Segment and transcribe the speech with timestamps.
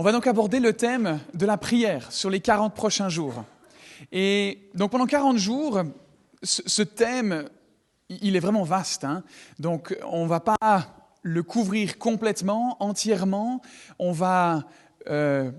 [0.00, 3.44] On va donc aborder le thème de la prière sur les 40 prochains jours.
[4.12, 5.82] Et donc pendant 40 jours,
[6.42, 7.50] ce, thème,
[8.08, 9.04] il est vraiment vaste.
[9.04, 9.22] Hein.
[9.58, 10.56] donc on ne va pas
[11.22, 13.60] le couvrir complètement, entièrement.
[13.98, 14.64] On va
[15.08, 15.50] euh,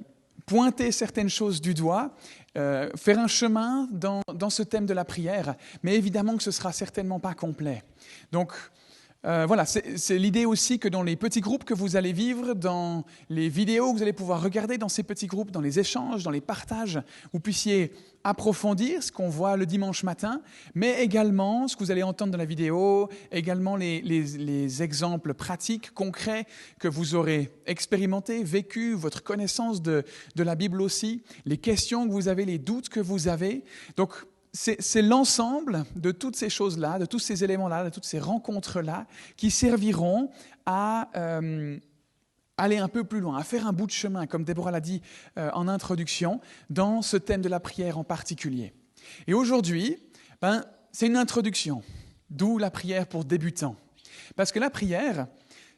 [0.48, 2.09] pointer certaines choses du doigt,
[2.57, 5.54] euh, faire un chemin dans, dans, ce thème de la prière,
[5.84, 7.84] mais évidemment que ce sera certainement pas complet.
[8.32, 8.54] Donc
[9.23, 13.05] euh, voilà, c'est l'idée aussi que dans les petits groupes que vous allez vivre, dans
[13.29, 16.32] les vidéos que vous allez pouvoir regarder dans ces petits groupes, dans les échanges, dans
[16.32, 17.00] les partages,
[17.32, 20.41] vous puissiez approfondir ce qu'on voit le dimanche matin,
[20.73, 26.47] mais également ce que vous allez entendre dans la vidéo, également les, exemples pratiques, concrets
[26.79, 30.04] que vous aurez expérimentés, vécus, votre connaissance de,
[30.35, 33.63] de la Bible aussi, les questions que vous avez, les doutes que vous avez.
[33.97, 39.08] Donc c'est l'ensemble de toutes ces choses-là, de tous ces éléments-là, de toutes ces rencontres-là,
[39.38, 40.30] qui serviront
[40.66, 41.80] à euh,
[42.58, 45.02] aller un peu plus loin, à faire un bout de chemin, comme Déborah l'a dit
[45.38, 48.73] euh, en introduction, dans ce thème de la prière en particulier.
[49.25, 49.97] Et aujourd'hui,
[50.41, 51.81] ben, c'est une introduction,
[52.29, 53.77] d'où la prière pour débutants.
[54.35, 55.27] Parce que la prière,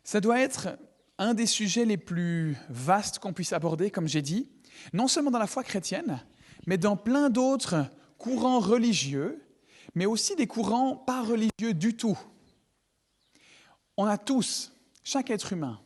[0.03, 0.77] ça doit être
[1.19, 4.49] un des sujets les plus vastes qu'on puisse aborder, comme j'ai dit,
[4.93, 6.23] non seulement dans la foi chrétienne,
[6.65, 7.85] mais dans plein d'autres
[8.23, 9.43] courants religieux,
[9.95, 12.17] mais aussi des courants pas religieux du tout.
[13.97, 14.71] On a tous,
[15.03, 15.81] chaque être humain,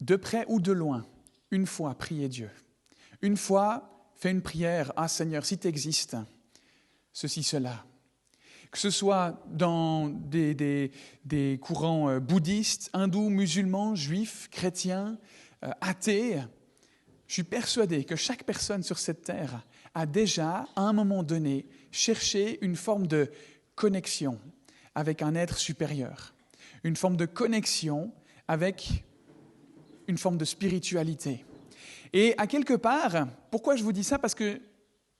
[0.00, 1.06] de près ou de loin,
[1.50, 2.50] une fois prié Dieu.
[3.20, 6.16] Une fois fait une prière, ah Seigneur, si tu existes,
[7.12, 7.84] ceci, cela.
[8.70, 10.54] Que ce soit dans des,
[11.24, 15.18] des, courants euh, bouddhistes, hindous, musulmans, juifs, chrétiens,
[15.62, 16.40] euh, athées,
[17.26, 19.62] je suis persuadé que chaque personne sur cette terre
[19.96, 23.30] a déjà, à un moment donné, cherché une forme de
[23.74, 24.38] connexion
[24.94, 26.34] avec un être supérieur,
[26.84, 28.12] une forme de connexion
[28.46, 29.04] avec
[30.06, 31.46] une forme de spiritualité.
[32.12, 34.18] Et à quelque part, pourquoi je vous dis ça?
[34.18, 34.60] Parce que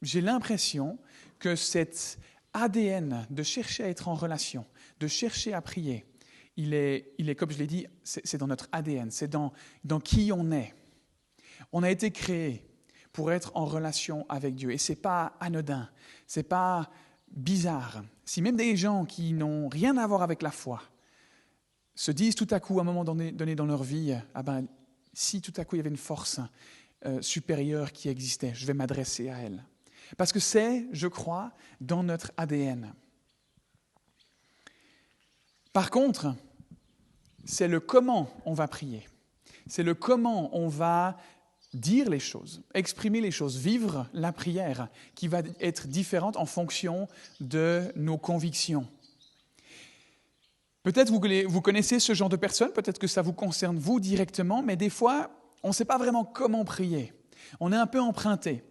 [0.03, 0.99] j'ai l'impression
[1.39, 2.19] que cet
[2.53, 4.67] ADN de chercher à être en relation,
[5.01, 6.05] de chercher à prier,
[6.59, 9.55] il est, il est comme je l'ai dit, c'est dans notre ADN, c'est dans,
[9.85, 10.75] dans qui on est.
[11.73, 12.66] On a été créé
[13.17, 14.73] pour être en relation avec Dieu.
[14.73, 15.89] Et ce n'est pas anodin,
[16.27, 16.91] ce n'est pas
[17.31, 18.05] bizarre.
[18.27, 20.83] Si même des gens qui n'ont rien à voir avec la foi
[21.95, 24.67] se disent tout à coup, à un moment donné, dans leur vie, ah ben,
[25.15, 26.41] si tout à coup il y avait une force
[27.07, 29.65] euh, supérieure qui existait, je vais m'adresser à elle.
[30.19, 32.93] Parce que c'est, je crois, dans notre ADN.
[35.73, 36.35] Par contre,
[37.47, 39.09] c'est le comment on va prier.
[39.69, 41.17] C'est le comment on va
[41.77, 47.09] dire les choses, exprimer les choses, vivre la prière qui va être différente en fonction
[47.41, 48.87] de nos convictions.
[50.83, 54.77] Peut-être vous, connaissez ce genre de personnes, peut-être que ça vous concerne vous directement, mais
[54.77, 55.31] des fois,
[55.63, 57.13] on ne sait pas vraiment comment prier.
[57.59, 58.63] On est un peu emprunté.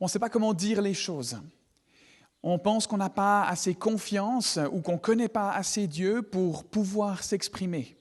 [0.00, 1.38] On ne sait pas comment dire les choses.
[2.42, 6.64] On pense qu'on n'a pas assez confiance ou qu'on ne connaît pas assez Dieu pour
[6.64, 7.96] pouvoir s'exprimer.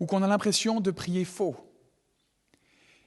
[0.00, 1.69] Ou qu'on a l'impression de prier faux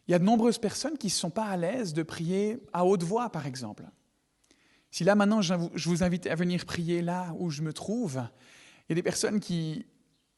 [0.07, 2.85] il y a de nombreuses personnes qui ne sont pas à l'aise de prier à
[2.85, 3.83] haute voix, par exemple.
[4.91, 8.21] Si là, maintenant, je vous invite à venir prier là où je me trouve,
[8.81, 9.85] il y a des personnes qui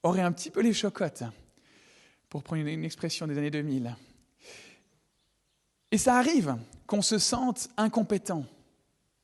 [0.04, 1.24] auraient un petit peu les chocottes,
[2.30, 3.96] pour prendre une expression des années 2000.
[5.92, 8.46] Et ça arrive qu'on se sente incompétent,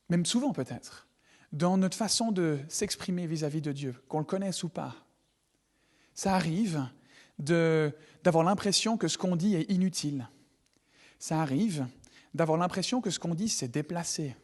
[0.10, 1.08] même souvent peut-être,
[1.52, 4.96] dans notre façon de s'exprimer vis-à-vis de Dieu, qu'on le connaisse ou pas.
[6.14, 6.88] Ça arrive
[8.24, 10.28] d'avoir l'impression que ce qu'on dit est inutile.
[11.20, 11.88] Ça arrive
[12.34, 14.36] d'avoir l'impression que ce qu'on dit, c'est déplacé.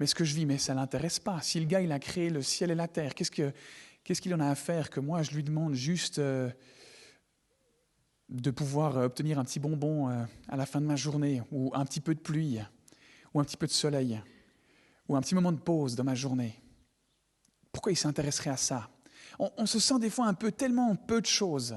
[0.00, 1.40] Mais ce que je vis, mais ça ne l'intéresse pas.
[1.40, 3.52] Si le gars, il a créé le ciel et la terre, qu'est-ce qu'il
[4.04, 6.50] qu en a à faire que moi, je lui demande juste euh,
[8.28, 11.84] de pouvoir obtenir un petit bonbon euh, à la fin de ma journée, ou un
[11.84, 12.58] petit peu de pluie,
[13.32, 14.20] ou un petit peu de soleil,
[15.08, 16.60] ou un petit moment de pause dans ma journée?
[17.70, 18.88] Pourquoi il s'intéresserait à ça?
[19.38, 21.76] On, on se sent des fois un peu tellement peu de choses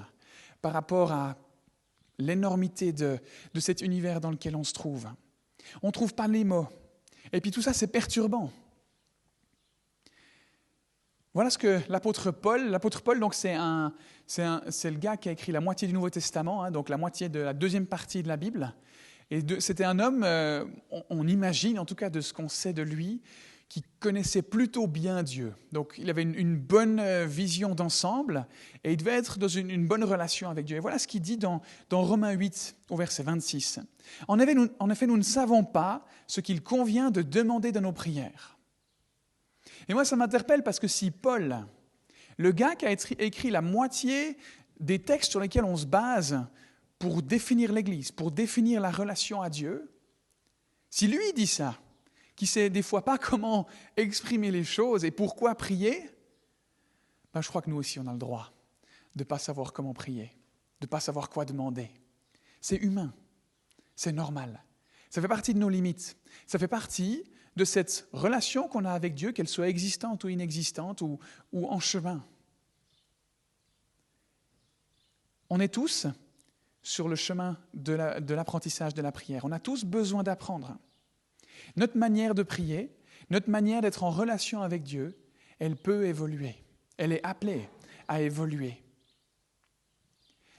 [0.61, 1.35] par rapport à
[2.19, 3.19] l'énormité de,
[3.59, 5.07] cet univers dans lequel on se trouve.
[5.83, 6.67] On ne trouve pas les mots.
[7.33, 8.51] Et puis tout ça, c'est perturbant.
[11.33, 13.93] Voilà ce que l'apôtre Paul, l'apôtre Paul, donc c'est un,
[14.25, 17.29] c'est, le gars qui a écrit la moitié du Nouveau Testament, hein, donc la moitié
[17.29, 18.73] de la deuxième partie de la Bible.
[19.29, 20.65] Et c'était un homme, euh,
[21.09, 23.21] on, imagine en tout cas de ce qu'on sait de lui,
[23.69, 25.53] qui connaissait plutôt bien Dieu.
[25.71, 28.47] Donc il avait une, bonne euh, vision d'ensemble
[28.83, 30.77] et il devait être dans une, bonne relation avec Dieu.
[30.77, 33.79] Et voilà ce qu'il dit dans, dans Romains 8 au verset 26.
[34.27, 37.81] En effet, nous, en effet, nous ne savons pas ce qu'il convient de demander dans
[37.81, 38.57] nos prières.
[39.89, 41.65] Et moi, ça m'interpelle parce que si Paul
[42.37, 44.37] Le gars qui a écrit la moitié
[44.79, 46.45] des textes sur lesquels on se base
[46.99, 49.91] pour définir l'Église, pour définir la relation à Dieu,
[50.89, 51.77] si lui dit ça,
[52.37, 53.67] qui sait des fois pas comment
[53.97, 56.09] exprimer les choses et pourquoi prier,
[57.33, 58.53] ben je crois que nous aussi on a le droit
[59.15, 60.31] de ne pas savoir comment prier,
[60.79, 61.89] de ne pas savoir quoi demander.
[62.61, 63.13] C'est humain,
[63.95, 64.63] c'est normal.
[65.09, 66.17] Ça fait partie de nos limites.
[66.45, 67.23] Ça fait partie
[67.55, 71.19] de cette relation qu'on a avec Dieu, qu'elle soit existante ou inexistante ou,
[71.53, 72.23] en chemin.
[75.49, 76.05] On est tous
[76.83, 79.45] sur le chemin de l'apprentissage de la prière.
[79.45, 80.77] On a tous besoin d'apprendre.
[81.77, 82.91] Notre manière de prier,
[83.29, 85.17] notre manière d'être en relation avec Dieu,
[85.59, 86.55] elle peut évoluer.
[86.97, 87.69] Elle est appelée
[88.07, 88.81] à évoluer.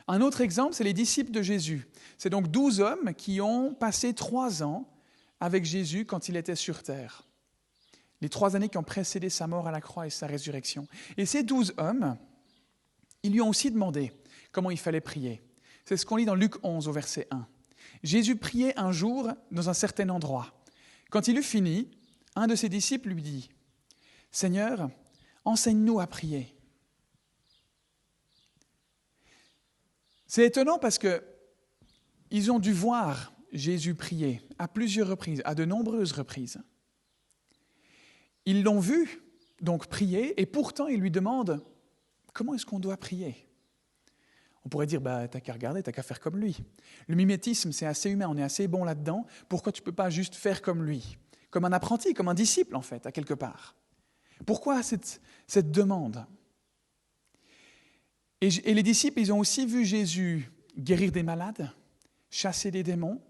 [0.06, 1.86] Un autre exemple, c'est les disciples de Jésus.
[2.16, 4.88] C'est donc douze hommes qui ont passé trois ans
[5.40, 7.26] avec Jésus quand il était sur terre.
[8.20, 10.86] Les trois années qui ont précédé sa mort à la croix et sa résurrection.
[11.16, 12.16] Et ces douze hommes,
[13.22, 14.12] ils lui ont aussi demandé
[14.50, 15.42] comment il fallait prier.
[15.84, 17.46] C'est ce qu'on lit dans Luc 11 au verset 1.
[18.02, 20.57] Jésus priait un jour dans un certain endroit.
[21.10, 21.90] Quand il eut fini,
[22.34, 23.48] un de ses disciples lui dit,
[24.30, 24.90] Seigneur,
[25.44, 26.54] enseigne-nous à prier.
[30.26, 31.22] C'est étonnant parce que
[32.30, 36.60] ils ont dû voir Jésus prier à plusieurs reprises, à de nombreuses reprises.
[38.44, 39.22] Ils l'ont vu
[39.62, 41.64] donc prier et pourtant ils lui demandent
[42.34, 43.47] comment est-ce qu'on doit prier?
[44.68, 46.58] On pourrait dire bah t'as qu'à regarder, t'as qu'à faire comme lui.
[47.06, 49.24] Le mimétisme c'est assez humain, on est assez bon là-dedans.
[49.48, 51.16] Pourquoi tu peux pas juste faire comme lui,
[51.48, 53.76] comme un apprenti, comme un disciple en fait, à quelque part
[54.44, 56.26] Pourquoi cette, cette demande?
[58.42, 61.72] Et, les disciples, ils ont aussi vu Jésus guérir des malades,
[62.28, 63.22] chasser des démons,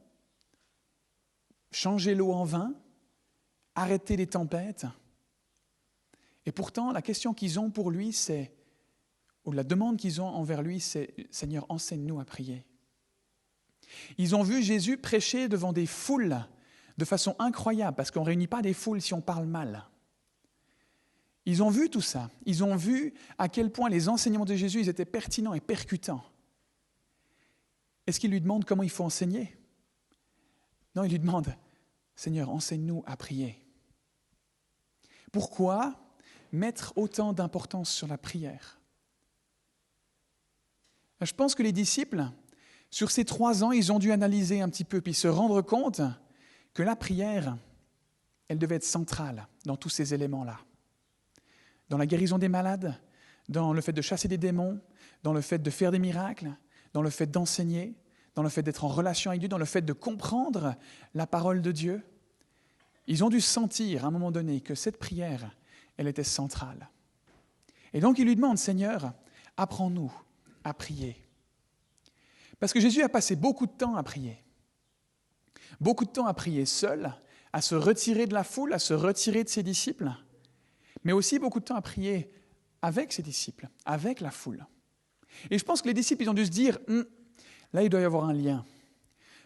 [1.70, 2.74] changer l'eau en vin,
[3.76, 4.86] arrêter les tempêtes.
[6.46, 8.57] Et pourtant, la question qu'ils ont pour lui, c'est,
[9.48, 12.66] ou la demande qu'ils ont envers lui, c'est Seigneur, enseigne-nous à prier.
[14.18, 16.36] Ils ont vu Jésus prêcher devant des foules
[16.98, 19.86] de façon incroyable, parce qu'on ne réunit pas des foules si on parle mal.
[21.46, 22.28] Ils ont vu tout ça.
[22.44, 26.22] Ils ont vu à quel point les enseignements de Jésus étaient pertinents et percutants.
[28.06, 29.56] Est-ce qu'ils lui demandent comment il faut enseigner?
[30.94, 31.56] Non, ils lui demandent,
[32.16, 33.64] Seigneur, enseigne-nous à prier.
[35.32, 35.94] Pourquoi
[36.52, 38.77] mettre autant d'importance sur la prière?
[41.20, 42.24] Je pense que les disciples,
[42.90, 46.00] sur ces trois ans, ils ont dû analyser un petit peu, puis se rendre compte
[46.74, 47.56] que la prière,
[48.48, 50.58] elle devait être centrale dans tous ces éléments-là
[51.88, 52.94] dans la guérison des malades,
[53.48, 54.80] dans le fait de chasser des démons,
[55.22, 56.54] dans le fait de faire des miracles,
[56.92, 57.94] dans le fait d'enseigner,
[58.34, 60.74] dans le fait d'être en relation avec Dieu, dans le fait de comprendre
[61.14, 62.02] la parole de Dieu.
[63.06, 65.50] Ils ont dû sentir à un moment donné que cette prière,
[65.96, 66.88] elle était centrale.
[67.94, 69.12] Et donc ils lui demandent, Seigneur,
[69.56, 70.12] apprends-nous
[70.64, 71.16] à prier.
[72.60, 74.42] Parce que Jésus a passé beaucoup de temps à prier.
[75.80, 77.14] Beaucoup de temps à prier seul,
[77.52, 80.12] à se retirer de la foule, à se retirer de ses disciples
[81.04, 82.30] mais aussi beaucoup de temps à prier
[82.82, 84.66] avec ses disciples, avec la foule.
[85.50, 87.04] Et je pense que les disciples, ils ont dû se dire, hum,
[87.72, 88.64] là, il doit y avoir un lien.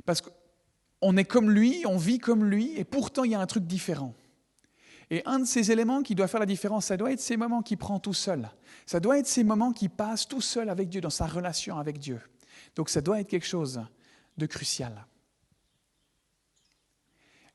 [0.05, 3.47] Parce qu'on est comme lui, on vit comme lui, et pourtant, il y a un
[3.47, 4.15] truc différent.
[5.11, 7.63] Et un de ces éléments qui doit faire la différence, ça doit être ces moments
[7.63, 8.51] qu'il prend tout seul.
[8.87, 11.99] Ça doit être ces moments qu'il passe tout seul avec Dieu, dans sa relation avec
[11.99, 12.21] Dieu.
[12.77, 13.83] Donc ça doit être quelque chose
[14.39, 15.07] de crucial.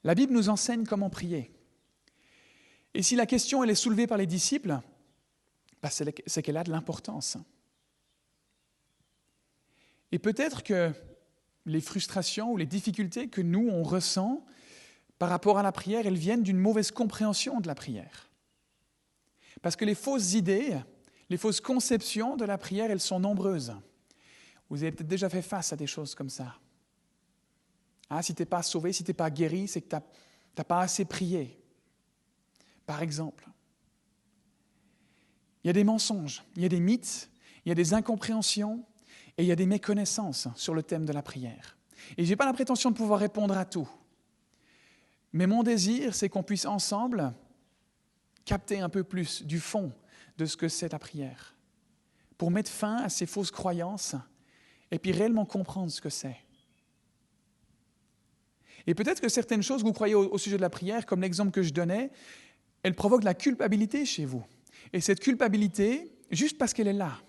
[0.03, 1.51] La Bible nous enseigne comment prier.
[2.93, 4.79] Et si la question elle est soulevée par les disciples,
[5.81, 7.37] bah, c'est qu'elle a de l'importance.
[10.11, 10.91] Et peut-être que
[11.65, 14.45] les frustrations ou les difficultés que nous, on ressent
[15.19, 18.29] par rapport à la prière, elles viennent d'une mauvaise compréhension de la prière.
[19.61, 20.77] Parce que les fausses idées,
[21.29, 23.73] les fausses conceptions de la prière, elles sont nombreuses.
[24.69, 26.55] Vous avez peut-être déjà fait face à des choses comme ça.
[28.09, 30.63] Ah, si tu n'es pas sauvé, si tu n'es pas guéri, c'est que tu n'as
[30.63, 31.57] pas assez prié
[32.87, 33.47] par exemple.
[35.63, 37.29] Il y a des mensonges, il y a des mythes,
[37.65, 38.83] il y a des incompréhensions
[39.37, 41.77] et il y a des méconnaissances sur le thème de la prière.
[42.17, 43.87] Et je n'ai pas la prétention de pouvoir répondre à tout.
[45.33, 47.33] Mais mon désir, c'est qu'on puisse ensemble
[48.45, 49.91] capter un peu plus du fond
[50.37, 51.55] de ce que c'est la prière,
[52.37, 54.15] pour mettre fin à ces fausses croyances
[54.91, 56.37] et puis réellement comprendre ce que c'est.
[58.85, 61.51] Et peut-être que certaines choses que vous croyez au, sujet de la prière, comme l'exemple
[61.51, 62.09] que je donnais,
[62.83, 64.45] elle provoque de la culpabilité chez vous.
[64.93, 67.19] Et cette culpabilité, juste parce qu'elle est là,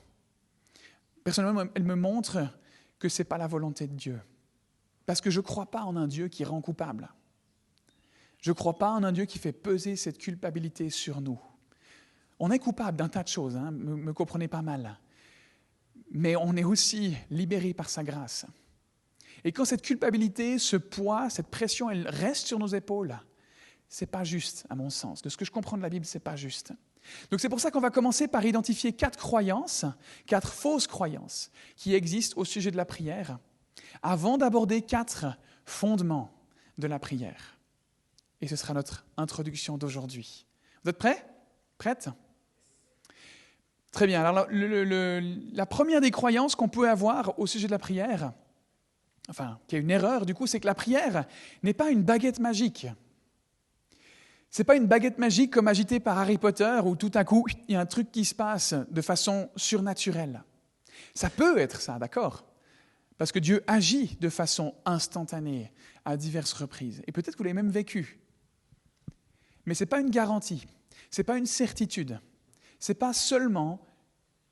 [1.25, 2.49] personnellement, elle me montre
[3.01, 4.21] que ce n'est pas la volonté de Dieu.
[5.05, 7.09] Parce que je ne crois pas en un Dieu qui rend coupable.
[8.39, 11.41] Je ne crois pas en un Dieu qui fait peser cette culpabilité sur nous.
[12.39, 14.99] On est coupable d'un tas de choses, hein, me, me comprenez pas mal.
[16.11, 18.47] Mais on est aussi libéré par sa grâce.
[19.45, 23.19] Et quand cette culpabilité, ce poids, cette pression, elle reste sur nos épaules,
[23.89, 25.23] c'est pas juste, à mon sens.
[25.23, 26.73] De ce que je comprends de la Bible, c'est pas juste.
[27.31, 29.85] Donc c'est pour ça qu'on va commencer par identifier quatre croyances,
[30.27, 33.39] quatre fausses croyances qui existent au sujet de la prière,
[34.03, 35.27] avant d'aborder quatre
[35.65, 36.33] fondements
[36.77, 37.58] de la prière.
[38.41, 40.47] Et ce sera notre introduction d'aujourd'hui.
[40.85, 41.25] Vous êtes prêts?
[41.77, 42.09] Prêtes?
[43.91, 44.25] Très bien.
[44.25, 48.33] Alors la première des croyances qu'on peut avoir au sujet de la prière,
[49.29, 51.27] enfin, qui est une erreur du coup, c'est que la prière
[51.63, 52.87] n'est pas une baguette magique.
[54.51, 57.75] C'est pas une baguette magique comme agitée par Harry Potter où tout à coup il
[57.75, 60.43] y a un truc qui se passe de façon surnaturelle.
[61.15, 62.45] Ça peut être ça, d'accord?
[63.19, 65.73] Parce que Dieu agit de façon instantanée
[66.05, 67.03] à diverses reprises.
[67.07, 68.21] Et peut-être que vous l'avez même vécu.
[69.69, 70.67] Mais ce n'est pas une garantie,
[71.11, 72.21] ce n'est pas une certitude,
[72.81, 73.87] ce n'est pas seulement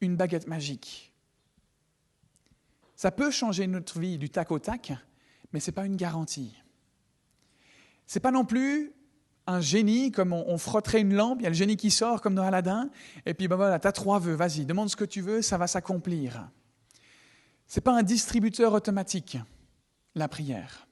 [0.02, 1.14] une baguette magique.
[2.96, 4.92] Ça peut changer notre vie du tac au tac,
[5.52, 6.54] mais ce n'est pas une garantie.
[8.06, 8.92] Ce n'est pas non plus
[9.46, 12.34] un génie, comme on, frotterait une lampe, il y a le génie qui sort, comme
[12.34, 12.90] dans Aladdin,
[13.24, 15.56] et puis ben voilà, tu as trois vœux, vas-y, demande ce que tu veux, ça
[15.56, 16.46] va s'accomplir.
[17.68, 19.38] Ce n'est pas un distributeur automatique,
[20.14, 20.86] la prière.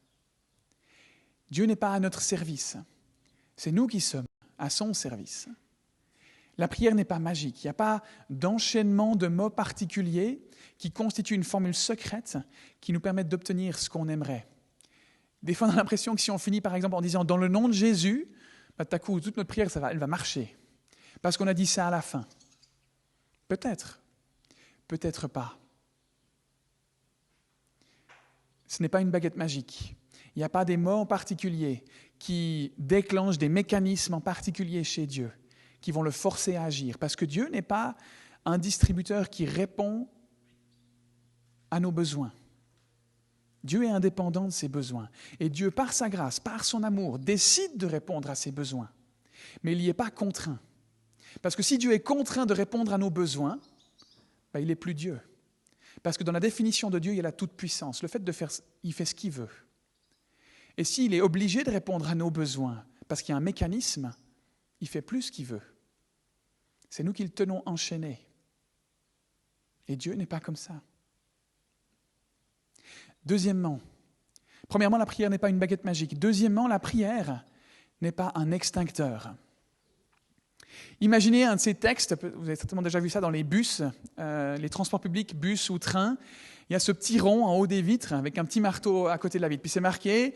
[1.50, 2.78] Dieu n'est pas à notre service,
[3.56, 4.26] c'est nous qui sommes
[4.58, 5.48] à son service.
[6.56, 10.40] La prière n'est pas magique, il n'y a pas d'enchaînement de mots particuliers
[10.78, 12.38] qui constituent une formule secrète
[12.80, 14.46] qui nous permettent d'obtenir ce qu'on aimerait.
[15.42, 17.48] Des fois, on a l'impression que si on finit par exemple en disant dans le
[17.48, 18.28] nom de Jésus,
[18.78, 20.56] bah, tout à coup, toute notre prière, ça elle va marcher.
[21.22, 22.26] Parce qu'on a dit ça à la fin.
[23.48, 24.00] Peut-être,
[24.88, 25.58] peut-être pas.
[28.66, 29.96] Ce n'est pas une baguette magique.
[30.34, 31.84] Il n'y a pas des mots en particulier
[32.18, 35.30] qui déclenchent des mécanismes en particulier chez Dieu,
[35.80, 36.98] qui vont le forcer à agir.
[36.98, 37.96] Parce que Dieu n'est pas
[38.44, 40.08] un distributeur qui répond
[41.70, 42.32] à nos besoins.
[43.62, 45.08] Dieu est indépendant de ses besoins.
[45.40, 48.90] Et Dieu, par sa grâce, par son amour, décide de répondre à ses besoins.
[49.62, 50.60] Mais il n'y est pas contraint.
[51.40, 53.58] Parce que si Dieu est contraint de répondre à nos besoins,
[54.52, 55.18] ben, il n'est plus Dieu.
[56.02, 58.02] Parce que dans la définition de Dieu, il y a la toute-puissance.
[58.02, 58.50] Le fait de faire,
[58.82, 59.48] il fait ce qu'il veut.
[60.76, 64.12] Et s'il est obligé de répondre à nos besoins, parce qu'il y a un mécanisme,
[64.80, 65.62] il fait plus qu'il veut.
[66.90, 68.26] C'est nous qui le tenons enchaîné.
[69.88, 70.80] Et Dieu n'est pas comme ça.
[73.24, 73.80] Deuxièmement,
[74.68, 76.18] premièrement, la prière n'est pas une baguette magique.
[76.18, 77.44] Deuxièmement, la prière
[78.00, 79.34] n'est pas un extincteur.
[81.00, 83.82] Imaginez un de ces textes, vous avez certainement déjà vu ça dans les bus,
[84.18, 86.16] euh, les transports publics, bus ou trains.
[86.68, 89.18] Il y a ce petit rond en haut des vitres avec un petit marteau à
[89.18, 89.62] côté de la vitre.
[89.62, 90.34] Puis c'est marqué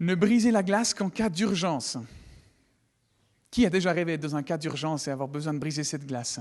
[0.00, 1.98] Ne brisez la glace qu'en cas d'urgence.
[3.50, 6.40] Qui a déjà rêvé dans un cas d'urgence et avoir besoin de briser cette glace?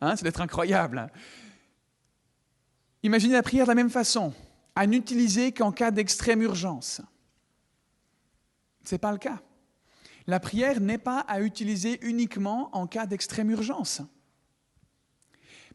[0.00, 1.10] Hein, C'est d'être incroyable.
[3.02, 4.32] Imaginez la prière de la même façon
[4.74, 7.00] à n'utiliser qu'en cas d'extrême urgence.
[8.84, 9.40] Ce n'est pas le cas.
[10.26, 14.02] La prière n'est pas à utiliser uniquement en cas d'extrême urgence.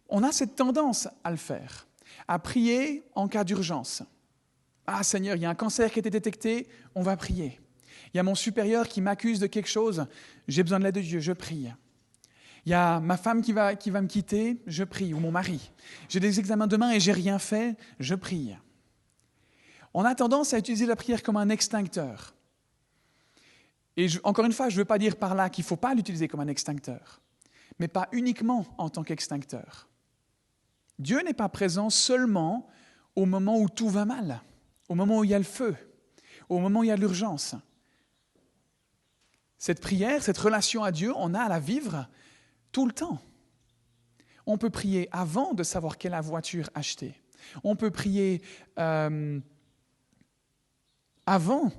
[0.09, 1.87] On a cette tendance à le faire,
[2.27, 4.03] à prier en cas d'urgence.
[4.87, 7.59] Ah Seigneur, il y a un cancer qui a été détecté, on va prier.
[8.13, 10.05] Il y a mon supérieur qui m'accuse de quelque chose,
[10.47, 11.69] j'ai besoin de l'aide de Dieu, je prie.
[12.65, 15.31] Il y a ma femme qui va, qui va me quitter, je prie, ou mon
[15.31, 15.71] mari.
[16.09, 18.55] J'ai des examens demain et j'ai rien fait, je prie.
[19.93, 22.35] On a tendance à utiliser la prière comme un extincteur.
[23.97, 25.93] Et encore une fois, je ne veux pas dire par là qu'il ne faut pas
[25.93, 27.21] l'utiliser comme un extincteur,
[27.79, 29.89] mais pas uniquement en tant qu'extincteur.
[31.01, 32.67] Dieu n'est pas présent seulement
[33.15, 34.41] au moment où tout va mal,
[34.87, 35.75] au moment où il y a le feu,
[36.47, 37.55] au moment où il y a l'urgence.
[39.57, 42.07] Cette prière, cette relation à Dieu, on a à la vivre
[42.71, 43.19] tout le temps.
[44.45, 47.15] On peut prier avant de savoir quelle voiture acheter.
[47.63, 48.41] On peut prier
[48.77, 49.39] euh,
[51.25, 51.71] avant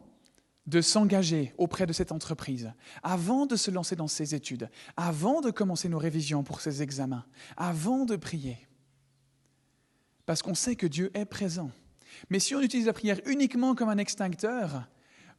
[0.67, 5.50] de s'engager auprès de cette entreprise, avant de se lancer dans ses études, avant de
[5.50, 7.25] commencer nos révisions pour ses examens,
[7.57, 8.59] avant de prier.
[10.26, 11.71] Parce qu'on sait que Dieu est présent.
[12.31, 14.88] Mais si on utilise la prière uniquement comme un extincteur,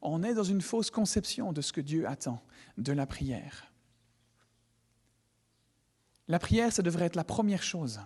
[0.02, 2.42] on est dans une fausse conception de ce que Dieu attend
[2.78, 3.72] de la prière.
[6.28, 8.02] La prière, ça devrait être la première chose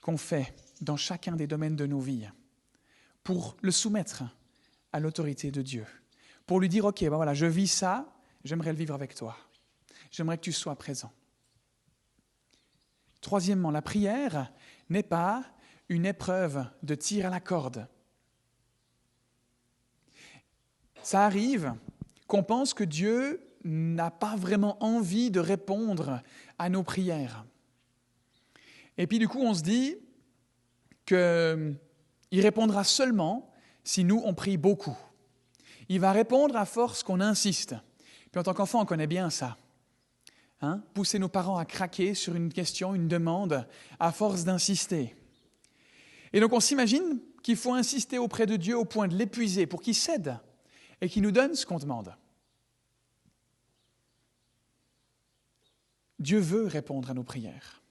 [0.00, 2.28] qu'on fait dans chacun des domaines de nos vies
[3.22, 4.22] pour le soumettre
[4.92, 5.86] à l'autorité de Dieu,
[6.46, 9.36] pour lui dire, OK, ben voilà, je vis ça, j'aimerais le vivre avec toi.
[10.10, 11.10] J'aimerais que tu sois présent.
[13.20, 14.52] Troisièmement, la prière
[14.88, 15.44] n'est pas
[15.88, 17.86] une épreuve de tir à la corde.
[21.02, 21.74] Ça arrive
[22.26, 26.22] qu'on pense que Dieu n'a pas vraiment envie de répondre
[26.58, 27.44] à nos prières.
[28.96, 29.96] Et puis du coup, on se dit
[31.06, 31.76] qu'il
[32.32, 34.96] répondra seulement si nous, on prie beaucoup.
[35.88, 37.74] Il va répondre à force qu'on insiste.
[38.30, 39.58] Puis en tant qu'enfant, on connaît bien ça.
[40.64, 40.82] Hein?
[40.94, 43.66] Pousser nos parents à craquer sur une question, une demande,
[44.00, 45.14] à force d'insister.
[46.32, 49.82] Et donc on s'imagine qu'il faut insister auprès de Dieu au point de l'épuiser pour
[49.82, 50.38] qu'il cède
[51.00, 52.16] et qu'il nous donne ce qu'on demande.
[56.18, 57.82] Dieu veut répondre à nos prières.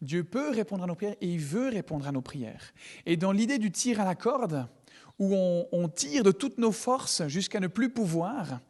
[0.00, 2.72] Dieu peut répondre à nos prières et il veut répondre à nos prières.
[3.04, 4.68] Et dans l'idée du tir à la corde,
[5.18, 8.60] où on, tire de toutes nos forces jusqu'à ne plus pouvoir,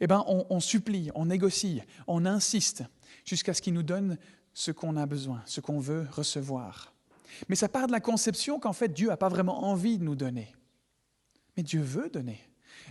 [0.00, 2.82] eh ben on, supplie, on négocie, on insiste
[3.24, 4.18] jusqu'à ce qu'il nous donne
[4.52, 6.92] ce qu'on a besoin, ce qu'on veut recevoir.
[7.48, 10.16] Mais ça part de la conception qu'en fait Dieu n'a pas vraiment envie de nous
[10.16, 10.54] donner.
[11.56, 12.40] Mais Dieu veut donner.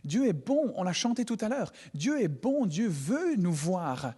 [0.03, 1.71] Dieu est bon, on l'a chanté tout à l'heure.
[1.93, 4.13] Dieu est bon, Dieu veut nous voir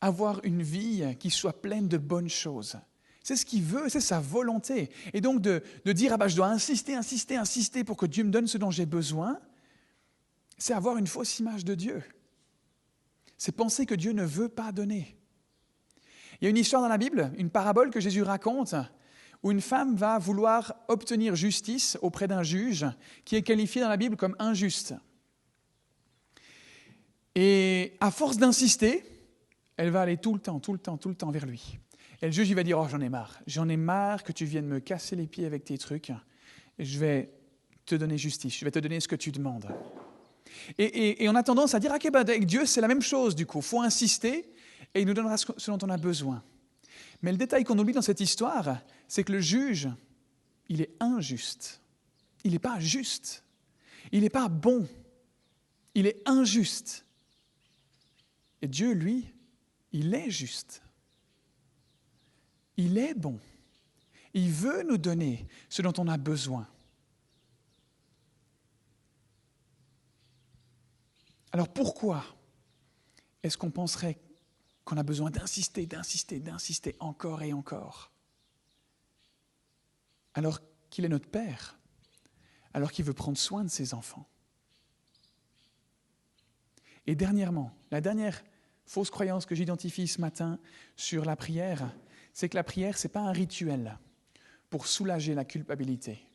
[0.00, 2.78] avoir une vie qui soit pleine de bonnes choses.
[3.22, 4.90] C'est ce qu'il veut, c'est sa volonté.
[5.14, 8.30] Et donc de, dire, ah bah, je dois insister, insister, insister pour que Dieu me
[8.30, 9.40] donne ce dont j'ai besoin,
[10.58, 12.02] c'est avoir une fausse image de Dieu.
[13.36, 15.16] C'est penser que Dieu ne veut pas donner.
[16.40, 18.74] Il y a une histoire dans la Bible, une parabole que Jésus raconte,
[19.42, 22.86] où une femme va vouloir obtenir justice auprès d'un juge
[23.24, 24.94] qui est qualifié dans la Bible comme injuste.
[27.34, 29.04] Et à force d'insister,
[29.76, 31.78] elle va aller tout le temps, tout le temps, tout le temps vers lui.
[32.22, 33.40] Et le juge, il va dire, oh, j'en ai marre.
[33.46, 36.12] J'en ai marre que tu viennes me casser les pieds avec tes trucs.
[36.78, 37.30] Je vais
[37.84, 38.56] te donner justice.
[38.56, 39.68] Je vais te donner ce que tu demandes.
[40.78, 43.46] Et, on a tendance à dire, ok, bah, avec Dieu, c'est la même chose, du
[43.46, 43.58] coup.
[43.58, 44.52] Il faut insister
[44.94, 46.42] et il nous donnera ce dont on a besoin.
[47.22, 49.88] Mais le détail qu'on oublie dans cette histoire, c'est que le juge,
[50.68, 51.80] il est injuste.
[52.44, 53.44] Il n'est pas juste.
[54.12, 54.86] Il n'est pas bon.
[55.94, 57.04] Il est injuste.
[58.60, 59.26] Et Dieu, lui,
[59.92, 60.82] il est juste.
[62.76, 63.38] Il est bon.
[64.34, 66.68] Il veut nous donner ce dont on a besoin.
[71.54, 72.24] Alors pourquoi
[73.44, 74.18] est-ce qu'on penserait
[74.84, 78.10] qu'on a besoin d'insister, d'insister, d'insister encore et encore
[80.34, 80.58] Alors
[80.90, 81.78] qu'il est notre Père,
[82.72, 84.26] alors qu'il veut prendre soin de ses enfants?
[87.06, 88.42] Et dernièrement, la dernière
[88.84, 90.58] fausse croyance que j'identifie ce matin
[90.96, 91.88] sur la prière,
[92.32, 93.96] c'est que la prière, ce n'est pas un rituel
[94.70, 96.26] pour soulager la culpabilité.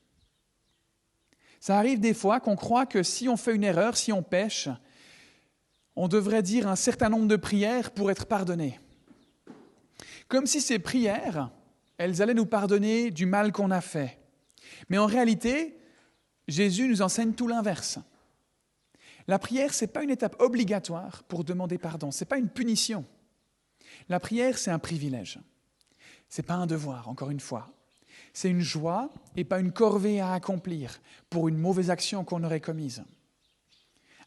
[1.60, 4.70] Ça arrive des fois qu'on croit que si on fait une erreur, si on pêche,
[5.96, 8.80] on devrait dire un certain nombre de prières pour être pardonné.
[10.28, 11.50] Comme si ces prières,
[11.98, 14.20] elles allaient nous pardonner du mal qu'on a fait.
[14.90, 15.78] Mais en réalité,
[16.48, 18.00] Jésus nous enseigne tout l'inverse.
[19.28, 22.50] La prière, ce n'est pas une étape obligatoire pour demander pardon, ce n'est pas une
[22.50, 23.06] punition.
[24.08, 25.40] La prière, c'est un privilège.
[26.30, 27.68] Ce n'est pas un devoir, encore une fois.
[28.34, 31.00] C'est une joie et pas une corvée à accomplir
[31.30, 33.04] pour une mauvaise action qu'on aurait commise.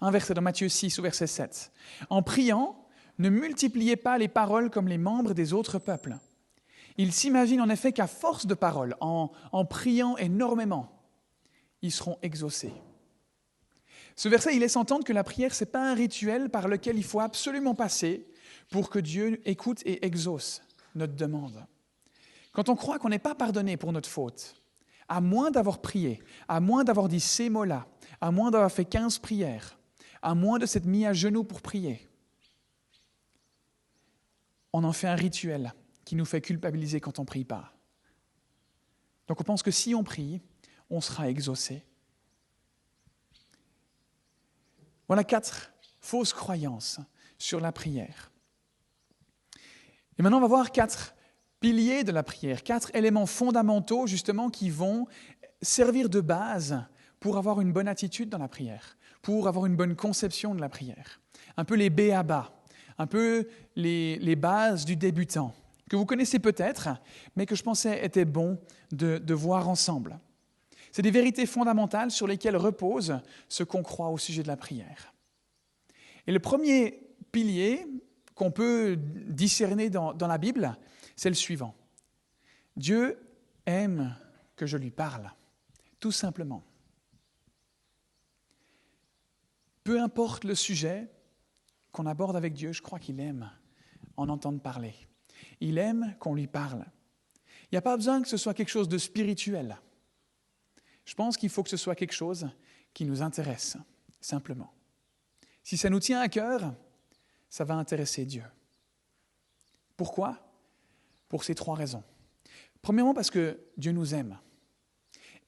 [0.02, 1.70] Un verset dans Matthieu 6 au verset 7.
[2.10, 2.76] En priant,
[3.18, 6.16] ne multipliez pas les paroles comme les membres des autres peuples.
[6.98, 10.90] Ils s'imaginent en effet qu'à force de paroles, en, en priant énormément,
[11.82, 12.72] ils seront exaucés.
[14.16, 16.98] Ce verset, il laisse entendre que la prière, ce n'est pas un rituel par lequel
[16.98, 18.26] il faut absolument passer
[18.72, 20.62] pour que Dieu écoute et exauce
[20.96, 21.64] notre demande.
[22.50, 24.56] Quand on croit qu'on n'est pas pardonné pour notre faute,
[25.08, 27.86] à moins d'avoir prié, à moins d'avoir dit ces mots-là,
[28.20, 29.78] à moins d'avoir fait 15 prières,
[30.22, 32.08] à moins de s'être mis à genoux pour prier,
[34.72, 37.74] on en fait un rituel qui nous fait culpabiliser quand on ne prie pas.
[39.28, 40.40] Donc on pense que si on prie,
[40.90, 41.84] on sera exaucé.
[45.08, 47.00] Voilà quatre fausses croyances
[47.38, 48.30] sur la prière.
[50.18, 51.14] Et maintenant, on va voir quatre
[51.60, 55.06] piliers de la prière, quatre éléments fondamentaux justement qui vont
[55.60, 56.84] servir de base
[57.20, 60.68] pour avoir une bonne attitude dans la prière, pour avoir une bonne conception de la
[60.68, 61.20] prière.
[61.56, 62.52] Un peu les B à bas,
[62.98, 65.54] un peu les, les bases du débutant,
[65.88, 66.88] que vous connaissez peut-être,
[67.36, 68.58] mais que je pensais était bon
[68.90, 70.18] de, de voir ensemble.
[70.90, 75.14] C'est des vérités fondamentales sur lesquelles repose ce qu'on croit au sujet de la prière.
[76.26, 77.00] Et le premier
[77.32, 77.86] pilier
[78.34, 80.76] qu'on peut discerner dans, la Bible,
[81.16, 81.74] c'est le suivant.
[82.76, 83.18] Dieu
[83.66, 84.16] aime
[84.56, 85.30] que je lui parle,
[86.00, 86.62] tout simplement.
[89.84, 91.10] Peu importe le sujet
[91.90, 93.50] qu'on aborde avec Dieu, je crois qu'il aime
[94.16, 94.94] en entendre parler.
[95.60, 96.84] Il aime qu'on lui parle.
[97.64, 99.78] Il n'y a pas besoin que ce soit quelque chose de spirituel.
[101.04, 102.48] Je pense qu'il faut que ce soit quelque chose
[102.94, 103.76] qui nous intéresse,
[104.20, 104.72] simplement.
[105.62, 106.74] Si ça nous tient à cœur,
[107.48, 108.44] ça va intéresser Dieu.
[109.96, 110.38] Pourquoi?
[111.28, 112.04] Pour ces trois raisons.
[112.82, 114.38] Premièrement, parce que Dieu nous aime.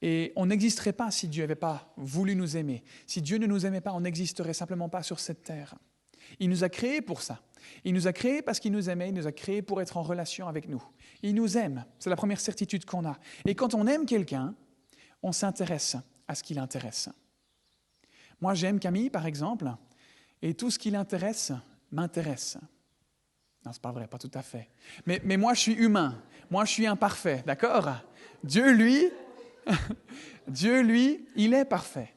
[0.07, 2.83] Et on n'existerait pas si Dieu n'avait pas voulu nous aimer.
[3.07, 5.73] Si Dieu ne nous aimait pas, on n'existerait simplement pas sur cette terre.
[6.39, 7.41] Il nous a créés pour ça.
[7.83, 10.03] Il nous a créés parce qu'il nous aimait, il nous a créés pour être en
[10.03, 10.83] relation avec nous.
[11.23, 13.17] Il nous aime, c'est la première certitude qu'on a.
[13.47, 14.53] Et quand on aime quelqu'un,
[15.23, 17.09] on s'intéresse à ce qui l'intéresse.
[18.41, 19.71] Moi, j'aime Camille, par exemple,
[20.43, 21.51] et tout ce qui l'intéresse
[21.91, 22.59] m'intéresse.
[23.65, 24.69] Non, c'est pas vrai, pas tout à fait.
[25.07, 26.21] Mais, mais moi, je suis humain.
[26.51, 27.89] Moi, je suis imparfait, d'accord?
[28.43, 29.09] Dieu, lui,
[30.47, 32.13] Dieu, lui, il est parfait.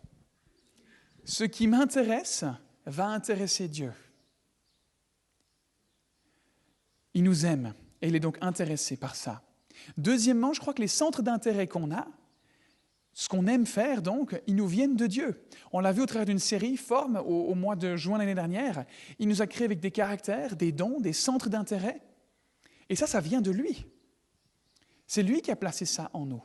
[1.24, 2.44] Ce qui m'intéresse
[2.86, 3.92] va intéresser Dieu.
[7.14, 9.42] Il nous aime et il est donc intéressé par ça.
[9.96, 12.06] Deuxièmement, je crois que les centres d'intérêt qu'on a,
[13.12, 15.44] ce qu'on aime faire, donc, ils nous viennent de Dieu.
[15.72, 18.84] On l'a vu au travers d'une série, Forme, au, au mois de juin l'année dernière.
[19.18, 22.00] Il nous a créés avec des caractères, des dons, des centres d'intérêt.
[22.88, 23.86] Et ça, ça vient de lui.
[25.06, 26.42] C'est lui qui a placé ça en nous.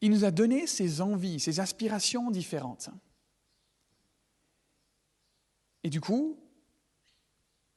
[0.00, 2.90] Il nous a donné ses envies, ses aspirations différentes.
[5.82, 6.38] Et du coup,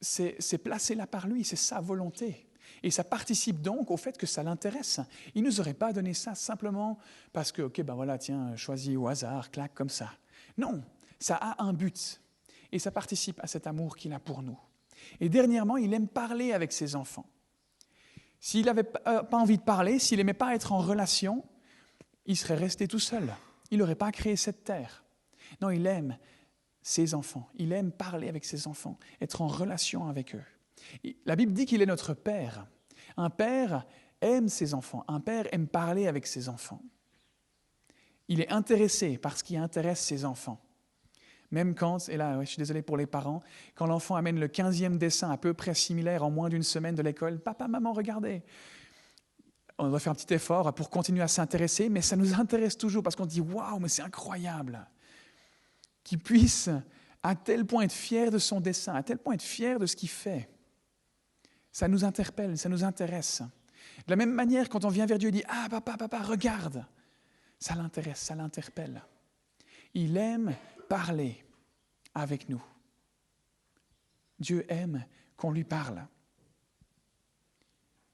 [0.00, 2.46] c'est placé là par lui, c'est sa volonté.
[2.82, 5.00] Et ça participe donc au fait que ça l'intéresse.
[5.34, 6.98] Il ne nous aurait pas donné ça simplement
[7.32, 10.10] parce que, ok, ben voilà, tiens, choisis au hasard, claque comme ça.
[10.56, 10.82] Non,
[11.18, 12.20] ça a un but.
[12.72, 14.58] Et ça participe à cet amour qu'il a pour nous.
[15.20, 17.26] Et dernièrement, il aime parler avec ses enfants.
[18.38, 21.44] S'il n'avait pas envie de parler, s'il n'aimait pas être en relation,
[22.30, 23.34] il serait resté tout seul.
[23.72, 25.02] Il n'aurait pas créé cette terre.
[25.60, 26.16] Non, il aime
[26.80, 27.48] ses enfants.
[27.56, 30.44] Il aime parler avec ses enfants, être en relation avec eux.
[31.26, 32.66] La Bible dit qu'il est notre Père.
[33.16, 33.84] Un Père
[34.20, 35.04] aime ses enfants.
[35.08, 36.80] Un Père aime parler avec ses enfants.
[38.28, 40.60] Il est intéressé par ce qui intéresse ses enfants.
[41.50, 43.42] Même quand, et là je suis désolé pour les parents,
[43.74, 47.02] quand l'enfant amène le quinzième dessin à peu près similaire en moins d'une semaine de
[47.02, 48.44] l'école, papa, maman, regardez.
[49.82, 53.02] On doit faire un petit effort pour continuer à s'intéresser, mais ça nous intéresse toujours
[53.02, 54.86] parce qu'on dit waouh, mais c'est incroyable
[56.04, 56.68] qu'il puisse
[57.22, 59.96] à tel point être fier de son dessin, à tel point être fier de ce
[59.96, 60.50] qu'il fait.
[61.72, 63.42] Ça nous interpelle, ça nous intéresse.
[64.06, 66.84] De la même manière, quand on vient vers Dieu et dit Ah, papa, papa, regarde,
[67.58, 69.02] ça l'intéresse, ça l'interpelle.
[69.94, 70.54] Il aime
[70.90, 71.42] parler
[72.14, 72.62] avec nous.
[74.38, 75.06] Dieu aime
[75.38, 76.06] qu'on lui parle.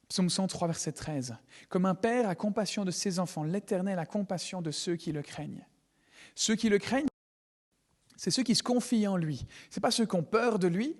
[0.08, 1.36] Psaume 103, verset 13.
[1.68, 5.22] Comme un père a compassion de ses enfants, l'Éternel a compassion de ceux qui le
[5.22, 5.66] craignent.
[6.34, 7.08] Ceux qui le craignent,
[8.16, 9.46] c'est ceux qui se confient en lui.
[9.70, 10.96] Ce pas ceux qui ont peur de lui,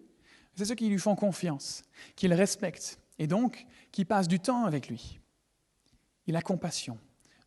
[0.55, 1.83] c'est ceux qui lui font confiance,
[2.17, 5.21] qui le respectent et donc qui passent du temps avec lui.
[6.27, 6.99] Il a compassion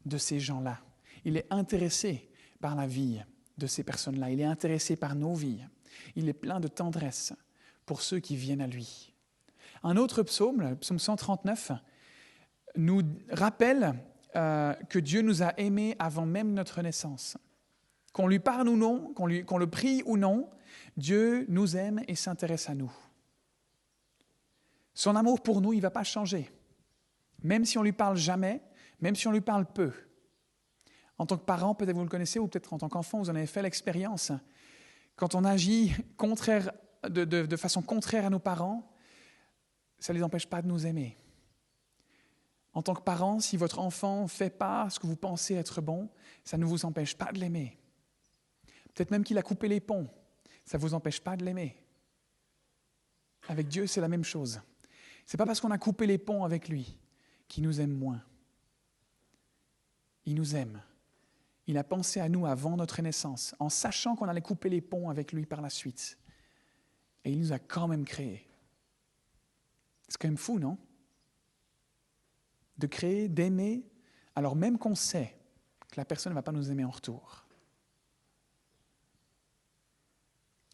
[0.06, 0.80] de ces gens-là.
[1.26, 2.30] Il est intéressé
[2.62, 3.22] par la vie
[3.58, 4.30] de ces personnes-là.
[4.32, 5.64] Il est intéressé par nos vies.
[6.16, 7.34] Il est plein de tendresse
[7.86, 9.09] pour ceux qui viennent à lui.
[9.84, 11.72] Un autre psaume, le psaume 139,
[12.76, 13.96] nous rappelle
[14.36, 17.38] euh, que Dieu nous a aimés avant même notre naissance.
[18.14, 20.50] Qu'on lui parle ou non, qu'on le prie ou non,
[20.98, 22.92] Dieu nous aime et s'intéresse à nous.
[24.94, 26.52] Son amour pour nous, il ne va pas changer.
[27.44, 28.62] Même si on lui parle jamais,
[29.00, 29.94] même si on lui parle peu.
[31.18, 33.36] En tant que parent, peut-être vous le connaissez, ou peut-être en tant qu'enfant, vous en
[33.36, 34.32] avez fait l'expérience.
[35.16, 35.94] Quand on agit
[37.04, 38.90] de, façon contraire à nos parents,
[40.00, 41.18] ça ne les empêche pas de nous aimer.
[42.74, 45.82] En tant que parent, si votre enfant ne fait pas ce que vous pensez être
[45.82, 46.10] bon,
[46.44, 47.78] ça ne vous empêche pas de l'aimer.
[48.94, 50.08] Peut-être même qu'il a coupé les ponts.
[50.66, 51.76] Ça ne vous empêche pas de l'aimer.
[53.48, 54.62] Avec Dieu, c'est la même chose.
[55.26, 56.98] Ce n'est pas parce qu'on a coupé les ponts avec lui
[57.48, 58.22] qu'il nous aime moins.
[60.26, 60.82] Il nous aime.
[61.66, 65.10] Il a pensé à nous avant notre naissance, en sachant qu'on allait couper les ponts
[65.10, 66.18] avec lui par la suite.
[67.26, 68.49] Et il nous a quand même créés.
[70.10, 70.78] C'est quand même fou, non?
[72.78, 73.86] De créer, d'aimer,
[74.36, 75.38] alors même qu'on sait
[75.92, 77.46] que la personne ne va pas nous aimer en retour.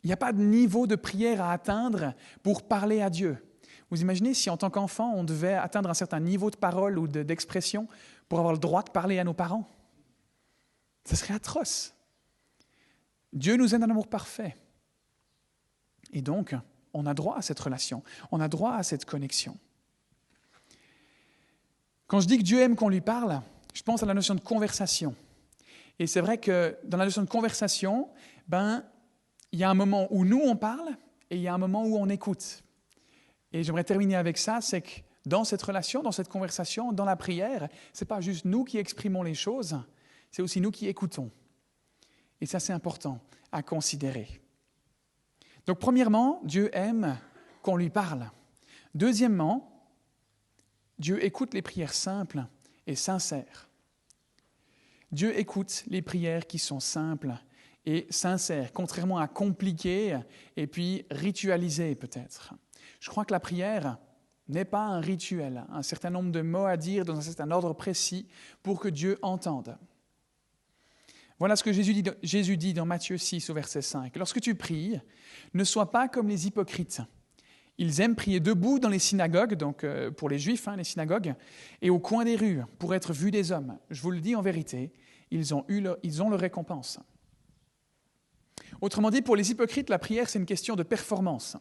[0.04, 3.43] Il n'y a pas de niveau de prière à atteindre pour parler à Dieu.
[3.89, 7.08] Vous imaginez si en tant qu'enfant, on devait atteindre un certain niveau de parole ou
[7.08, 7.88] d'expression
[8.30, 9.67] pour avoir le droit de parler à nos parents?
[11.06, 11.95] Ce serait atroce.
[13.34, 14.56] Dieu nous aime d'un amour parfait.
[16.13, 16.56] Et donc,
[16.95, 19.58] on a droit à cette relation, on a droit à cette connexion.
[22.08, 23.41] Quand je dis que Dieu aime qu'on lui parle,
[23.73, 25.13] je pense à la notion de conversation.
[25.99, 28.10] Et c'est vrai que dans la notion de conversation,
[28.47, 28.84] ben,
[29.51, 30.89] il y a un moment où nous, on parle
[31.29, 32.63] et il y a un moment où on écoute.
[33.51, 37.15] Et j'aimerais terminer avec ça, c'est que dans cette relation, dans cette conversation, dans la
[37.15, 39.79] prière, ce n'est pas juste nous qui exprimons les choses,
[40.31, 41.31] c'est aussi nous qui écoutons.
[42.39, 43.19] Et ça, c'est important
[43.51, 44.41] à considérer.
[45.65, 47.17] Donc premièrement, Dieu aime
[47.62, 48.30] qu'on lui parle.
[48.93, 49.71] Deuxièmement,
[50.99, 52.45] Dieu écoute les prières simples
[52.88, 53.69] et sincères.
[55.12, 57.34] Dieu écoute les prières qui sont simples
[57.86, 60.17] et sincères, contrairement à compliquées
[60.58, 62.54] et puis ritualisées peut-être.
[62.99, 63.97] Je crois que la prière
[64.47, 68.28] n'est pas un rituel, un certain nombre de mots à dire dans un ordre précis
[68.63, 69.78] pour que Dieu entende.
[71.38, 74.15] Voilà ce que Jésus dit, dans Matthieu 6 au verset 5.
[74.15, 75.00] Lorsque tu pries,
[75.54, 77.02] ne sois pas comme les hypocrites.
[77.78, 81.36] Ils aiment prier debout dans les synagogues, donc euh, pour les juifs, hein, les synagogues,
[81.82, 83.78] et au coin des rues, pour être vus des hommes.
[83.89, 84.93] Je vous le dis en vérité,
[85.30, 86.00] ils ont, eu leur
[86.39, 87.00] récompense.
[88.80, 91.58] Autrement dit, pour les hypocrites, la prière, c'est une question de performance.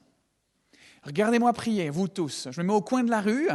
[1.02, 2.48] Regardez-moi prier, vous tous.
[2.52, 3.48] Je me mets au coin de la rue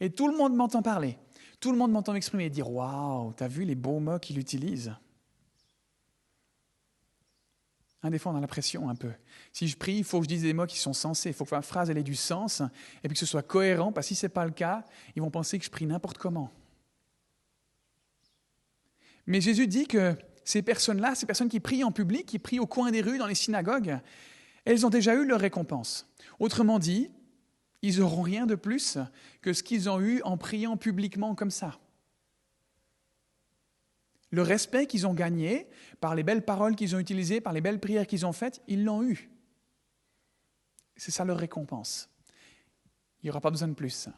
[0.00, 1.18] et tout le monde m'entend parler.
[1.60, 4.92] Tout le monde m'entend m'exprimer et dire Waouh, t'as vu les beaux mots qu'il utilise?
[8.04, 9.12] Des fois, un peu.
[9.52, 11.30] Si je prie, il faut que je dise des mots qui sont sensés.
[11.30, 12.62] Il faut que ma phrase ait du sens
[13.02, 14.84] et puis que ce soit cohérent, parce que si ce n'est pas le cas,
[15.16, 16.50] ils vont penser que je prie n'importe comment.
[19.26, 22.66] Mais Jésus dit que ces personnes-là, ces personnes qui prient en public, qui prient au
[22.66, 23.98] coin des rues, dans les synagogues,
[24.64, 26.08] elles ont déjà eu leur récompense.
[26.38, 27.10] Autrement dit,
[27.82, 28.98] ils n'auront rien de plus
[29.42, 31.78] que ce qu'ils ont eu en priant publiquement comme ça.
[34.30, 35.68] Le respect qu'ils ont gagné
[36.00, 38.84] par les belles paroles qu'ils ont utilisées, par les belles prières qu'ils ont faites, ils
[38.84, 39.30] l'ont eu.
[40.96, 42.10] C'est ça leur récompense.
[43.22, 44.08] Il n'y aura pas besoin de plus.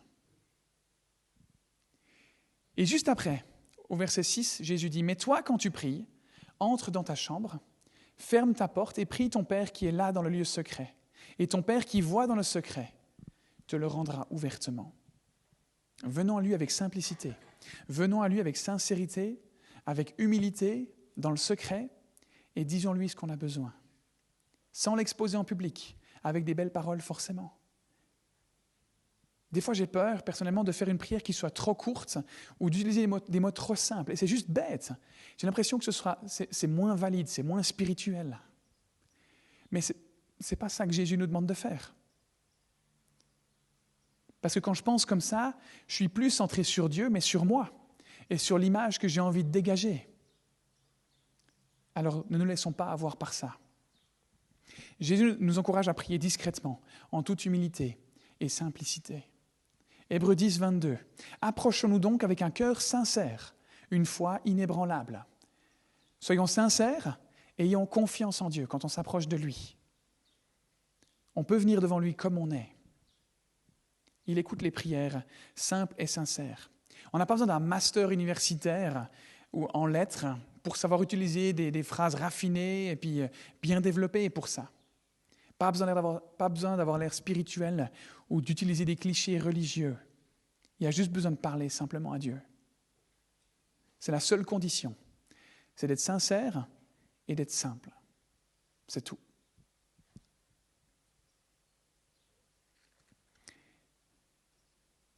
[2.76, 3.44] Et juste après,
[3.88, 6.06] au verset 6, Jésus dit, Mais toi, quand tu pries,
[6.60, 7.58] entre dans ta chambre,
[8.16, 10.94] ferme ta porte et prie ton Père qui est là dans le lieu secret.
[11.38, 12.92] Et ton Père qui voit dans le secret
[13.66, 14.94] te le rendra ouvertement.
[16.04, 17.34] Venons à lui avec simplicité.
[17.88, 19.40] Venons à lui avec sincérité
[19.88, 21.88] avec humilité, dans le secret,
[22.56, 23.72] et disons-lui ce qu'on a besoin,
[24.70, 27.56] sans l'exposer en public, avec des belles paroles forcément.
[29.50, 32.18] Des fois, j'ai peur, personnellement, de faire une prière qui soit trop courte
[32.60, 34.12] ou d'utiliser des mots, trop simples.
[34.12, 34.92] Et c'est juste bête.
[35.38, 38.38] J'ai l'impression que ce sera, c'est, moins valide, c'est moins spirituel.
[39.70, 41.94] Mais ce n'est pas ça que Jésus nous demande de faire.
[44.42, 47.46] Parce que quand je pense comme ça, je suis plus centré sur Dieu, mais sur
[47.46, 47.72] moi
[48.30, 50.08] et sur l'image que j'ai envie de dégager.
[51.94, 53.58] Alors ne nous laissons pas avoir par ça.
[55.00, 57.98] Jésus nous encourage à prier discrètement, en toute humilité
[58.40, 59.24] et simplicité.
[60.10, 60.98] Hébreux 10, 22.
[61.40, 63.54] Approchons-nous donc avec un cœur sincère,
[63.90, 65.24] une foi inébranlable.
[66.20, 67.18] Soyons sincères,
[67.58, 69.76] ayons confiance en Dieu quand on s'approche de lui.
[71.34, 72.74] On peut venir devant lui comme on est.
[74.26, 75.22] Il écoute les prières
[75.54, 76.70] simples et sincères.
[77.12, 79.08] On n'a pas besoin d'un master universitaire
[79.52, 80.26] ou en lettres
[80.62, 83.28] pour savoir utiliser des, phrases raffinées et puis euh,
[83.62, 84.70] bien développées pour ça.
[85.56, 87.90] Pas besoin d'avoir l'air spirituel
[88.30, 89.96] ou d'utiliser des clichés religieux.
[90.78, 92.40] Il y a juste besoin de parler simplement à Dieu.
[93.98, 94.94] C'est la seule condition.
[95.74, 96.68] C'est d'être sincère
[97.26, 97.90] et d'être simple.
[98.86, 99.18] C'est tout.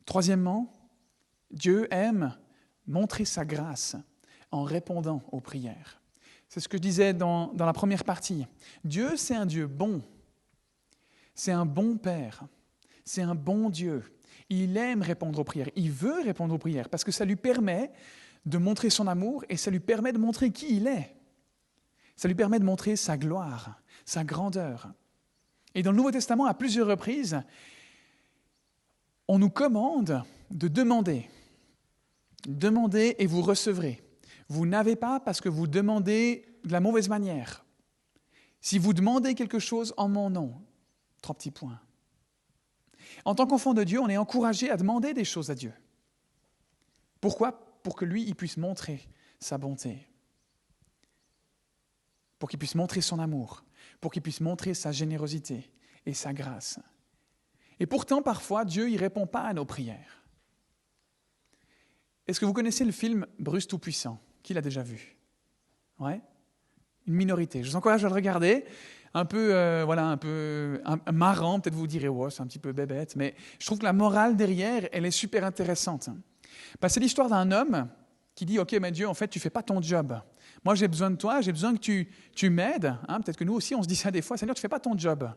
[0.07, 0.80] Troisièmement,
[1.51, 2.37] Dieu aime
[2.87, 3.97] montrer sa grâce
[4.51, 6.01] en répondant aux prières.
[6.49, 8.47] C'est ce que je disais dans, la première partie.
[8.85, 10.03] Dieu, c'est un Dieu bon.
[11.35, 12.45] C'est un bon Père.
[13.05, 14.03] C'est un bon Dieu.
[14.49, 15.71] Il aime répondre aux prières.
[15.77, 17.93] Il veut répondre aux prières parce que ça lui permet
[18.47, 21.15] de montrer son amour et ça lui permet de montrer qui il est.
[22.17, 24.93] Ça lui permet de montrer sa gloire, sa grandeur.
[25.75, 27.41] Et dans le Nouveau Testament, à plusieurs reprises,
[29.29, 31.31] on nous commande de demander.
[32.47, 34.03] Demandez et vous recevrez.
[34.49, 37.65] Vous n'avez pas parce que vous demandez de la mauvaise manière.
[38.61, 40.61] Si vous demandez quelque chose en mon nom,
[41.23, 41.81] trois petits points.
[43.25, 45.73] En tant qu'enfant de Dieu, on est encouragé à demander des choses à Dieu.
[47.21, 47.53] Pourquoi?
[47.83, 50.07] Pour que lui, il puisse montrer sa bonté.
[52.39, 53.65] Pour qu'il puisse montrer son amour.
[54.01, 55.71] Pour qu'il puisse montrer sa générosité
[56.07, 56.79] et sa grâce.
[57.79, 60.20] Et pourtant, parfois, Dieu ne répond pas à nos prières.
[62.31, 65.17] Est-ce que vous connaissez le film Bruce Tout-Puissant Qui l'a déjà vu?
[65.99, 66.21] Ouais
[67.09, 67.65] Une minorité.
[67.65, 68.65] Je vous encourage à le regarder.
[69.15, 70.81] Un peu, euh, voilà, un peu
[71.13, 73.93] marrant, peut-être vous direz, ouais, c'est un petit peu bébête, mais je trouve que la
[73.93, 76.09] morale derrière, elle est super intéressante.
[76.87, 77.89] c'est l'histoire d'un homme
[78.37, 80.17] qui dit, ok, mais Dieu, en fait, tu fais pas ton job.
[80.65, 82.97] Moi, j'ai besoin de toi, j'ai besoin que tu, tu m'aides.
[83.09, 83.21] Hein.
[83.23, 84.97] peut-être que nous aussi, on se dit ça des fois, Seigneur, tu fais pas ton
[84.97, 85.29] job.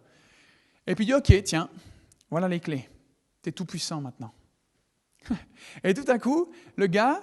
[0.85, 1.71] Et puis il dit, ok, tiens,
[2.29, 2.87] voilà les clés.
[3.41, 4.31] Tu es tout puissant maintenant.
[5.83, 7.21] Et tout à coup, le gars,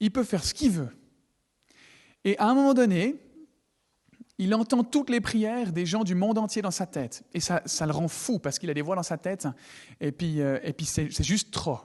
[0.00, 0.90] il peut faire ce qu'il veut.
[2.24, 3.16] Et à un moment donné,
[4.38, 7.24] il entend toutes les prières des gens du monde entier dans sa tête.
[7.34, 9.48] Et ça, ça le rend fou parce qu'il a des voix dans sa tête.
[10.00, 11.80] Et puis, euh, et puis c'est, juste trop.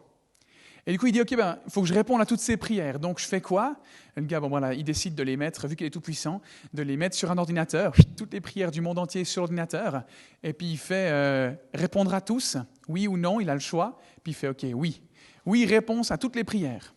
[0.86, 2.58] Et du coup, il dit, OK, ben, il faut que je réponde à toutes ces
[2.58, 2.99] prières.
[2.99, 3.77] Donc, je fais quoi?
[4.15, 6.41] Le gars, bon, voilà, il décide de les mettre, vu qu'il est tout puissant,
[6.73, 10.03] de les mettre sur un ordinateur, toutes les prières du monde entier sur l'ordinateur.
[10.43, 12.58] Et puis, il fait euh, répondre à tous,
[12.89, 13.97] oui ou non, il a le choix.
[14.23, 15.01] Puis, il fait, OK, oui.
[15.45, 16.93] Oui, réponse à toutes les prières.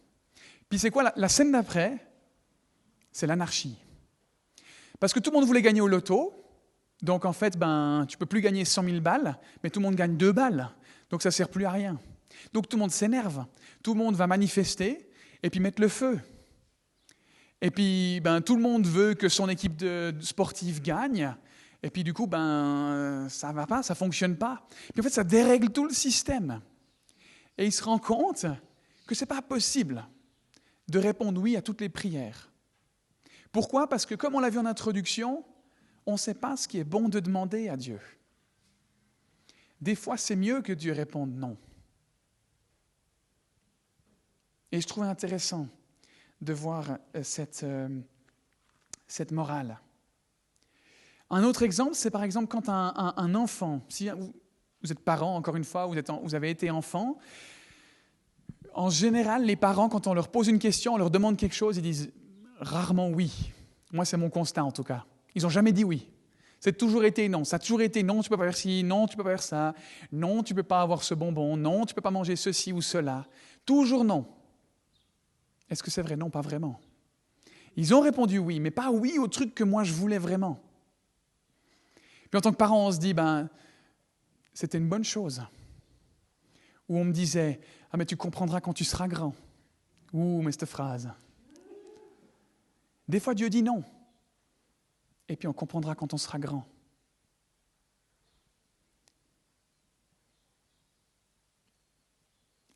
[0.69, 1.99] Puis, c'est quoi la, scène d'après?
[3.13, 3.77] C'est l'anarchie.
[5.01, 6.33] Parce que tout le monde voulait gagner au loto.
[7.03, 9.97] Donc, en fait, ben, tu peux plus gagner 100 000 balles, mais tout le monde
[9.97, 10.71] gagne 2 balles.
[11.11, 11.99] Donc, ça sert plus à rien.
[12.53, 13.45] Donc tout le monde s'énerve,
[13.83, 15.09] tout le monde va manifester
[15.43, 16.19] et puis mettre le feu.
[17.61, 19.85] Et puis ben, tout le monde veut que son équipe
[20.21, 21.35] sportive gagne.
[21.83, 24.67] Et puis du coup, ben, ça va pas, ça ne fonctionne pas.
[24.93, 26.61] Puis en fait, ça dérègle tout le système.
[27.59, 28.47] Et il se rend compte
[29.07, 30.07] que ce n'est pas possible
[30.89, 32.51] de répondre oui à toutes les prières.
[33.53, 33.89] Pourquoi?
[33.89, 35.45] Parce que comme on l'a vu en introduction,
[36.05, 38.01] on ne sait pas ce qui est bon de demander à Dieu.
[39.81, 41.57] Des fois, c'est mieux que Dieu réponde non.
[44.73, 45.69] Et je trouve intéressant
[46.41, 47.89] de voir euh, cette, euh,
[49.07, 49.81] cette morale.
[51.31, 53.81] Un autre exemple, c'est par exemple quand un, enfant,
[54.83, 57.19] vous, êtes parent, encore une fois, vous, êtes avez été enfant,
[58.75, 61.79] en général, les parents, quand on leur pose une question, on leur demande quelque chose,
[61.79, 62.13] ils disent
[62.59, 63.53] rarement oui.
[63.93, 65.07] Moi, c'est mon constat en tout cas.
[65.35, 66.09] Ils n'ont jamais dit oui.
[66.61, 67.45] C'est toujours été non.
[67.45, 69.43] Ça a toujours été non, tu peux pas faire ci, non, tu peux pas faire
[69.43, 69.75] ça,
[70.13, 73.27] non, tu peux pas avoir ce bonbon, non, tu peux pas manger ceci ou cela.
[73.65, 74.27] Toujours non.
[75.71, 76.17] Est-ce que c'est vrai?
[76.17, 76.79] Non, pas vraiment.
[77.77, 80.61] Ils ont répondu oui, mais pas oui au truc que moi je voulais vraiment.
[82.31, 83.49] Puis en tant que parent, on se dit, ben,
[84.57, 85.43] c'était une bonne chose.
[86.89, 87.61] Ou on me disait,
[87.93, 89.35] ah mais tu comprendras quand tu seras grand.
[90.15, 91.11] Ouh, mais cette phrase.
[93.07, 93.85] Des fois, Dieu dit non.
[95.29, 96.67] Et puis on comprendra quand on sera grand.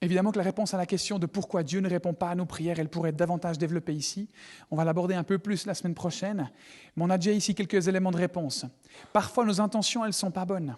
[0.02, 2.46] Évidemment que la réponse à la question de pourquoi Dieu ne répond pas à nos
[2.46, 4.28] prières, elle pourrait être davantage développée ici.
[4.70, 6.50] On va l'aborder un peu plus la semaine prochaine.
[6.96, 8.66] Mais on a déjà ici quelques éléments de réponse.
[9.14, 10.76] Parfois, nos intentions, elles ne sont pas bonnes.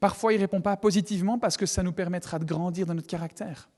[0.00, 3.06] Parfois, il ne répond pas positivement parce que ça nous permettra de grandir dans notre
[3.06, 3.68] caractère.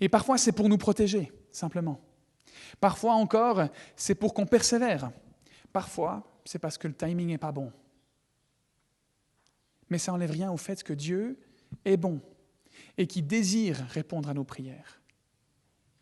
[0.00, 2.00] Et parfois, c'est pour nous protéger, simplement.
[2.80, 5.10] Parfois encore, c'est pour qu'on persévère.
[5.72, 7.72] Parfois, c'est parce que le timing n'est pas bon.
[9.88, 11.38] Mais ça n'enlève rien au fait que Dieu
[11.84, 12.20] est bon
[12.96, 15.00] et qui désire répondre à nos prières.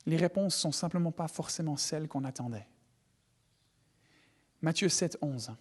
[0.06, 2.66] Les réponses ne sont simplement pas forcément celles qu'on attendait.
[4.62, 5.52] Matthieu 7, 11.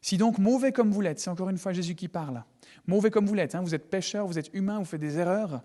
[0.00, 2.44] Si donc mauvais comme vous l'êtes, c'est encore une fois Jésus qui parle,
[2.86, 5.62] mauvais comme vous l'êtes, hein, vous êtes pécheur, vous êtes humain, vous faites des erreurs,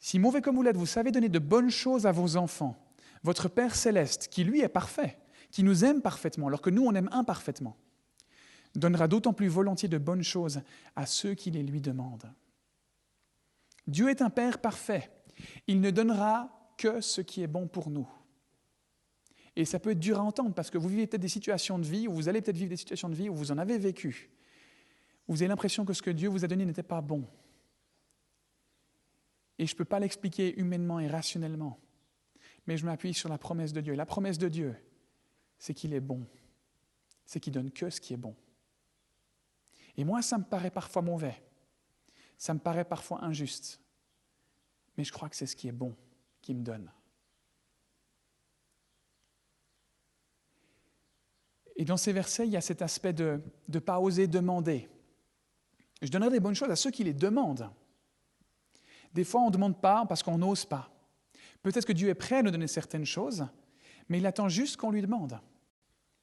[0.00, 2.76] si mauvais comme vous l'êtes, vous savez donner de bonnes choses à vos enfants,
[3.22, 5.18] votre Père céleste, qui lui est parfait,
[5.50, 7.76] qui nous aime parfaitement, alors que nous on aime imparfaitement,
[8.74, 10.62] donnera d'autant plus volontiers de bonnes choses
[10.96, 12.32] à ceux qui les lui demandent.
[13.86, 15.10] Dieu est un Père parfait.
[15.66, 18.08] Il ne donnera que ce qui est bon pour nous.
[19.56, 21.86] Et ça peut être dur à entendre parce que vous vivez peut-être des situations de
[21.86, 24.30] vie, ou vous allez peut-être vivre des situations de vie où vous en avez vécu.
[25.26, 27.24] vous avez l'impression que ce que Dieu vous a donné n'était pas bon.
[29.58, 31.78] Et je ne peux pas l'expliquer humainement et rationnellement,
[32.66, 33.94] mais je m'appuie sur la promesse de Dieu.
[33.94, 34.76] Et la promesse de Dieu,
[35.58, 36.24] c'est qu'il est bon.
[37.26, 38.34] C'est qu'il donne que ce qui est bon.
[39.96, 41.42] Et moi, ça me paraît parfois mauvais.
[42.38, 43.80] Ça me paraît parfois injuste,
[44.96, 45.96] mais je crois que c'est ce qui est bon
[46.40, 46.88] qui me donne.
[51.78, 54.90] Et dans ces versets, il y a cet aspect de ne pas oser demander.
[56.02, 57.70] Je donnerai des bonnes choses à ceux qui les demandent.
[59.14, 60.90] Des fois, on ne demande pas parce qu'on n'ose pas.
[61.62, 63.46] Peut-être que Dieu est prêt à nous donner certaines choses,
[64.10, 65.40] mais il attend juste qu'on lui demande.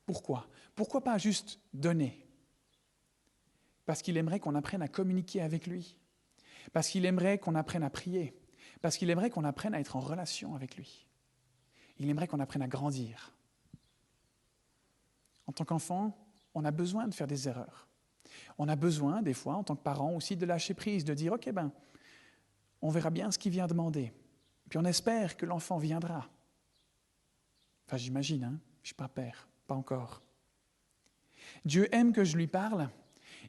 [0.06, 0.48] Pourquoi?
[0.76, 2.28] Pourquoi pas juste donner?
[3.88, 5.98] Parce qu'il aimerait qu'on apprenne à communiquer avec lui
[6.74, 8.36] parce qu'il aimerait qu'on apprenne à prier,
[8.82, 11.08] parce qu'il aimerait qu'on apprenne à être en relation avec lui.
[12.00, 13.35] Il aimerait qu'on apprenne à grandir.
[15.48, 16.18] En tant qu'enfant,
[16.54, 17.88] on a besoin de faire des erreurs.
[18.58, 21.34] On a besoin, des fois, en tant que parent aussi, de lâcher prise, de dire,
[21.34, 21.72] OK, ben,
[22.82, 24.14] on verra bien ce qu'il vient demander.
[24.70, 26.28] Puis on espère que l'enfant viendra.
[27.88, 28.60] Enfin, j'imagine, hein?
[28.78, 30.22] je ne suis pas père, pas encore.
[31.66, 32.90] Dieu aime que je lui parle.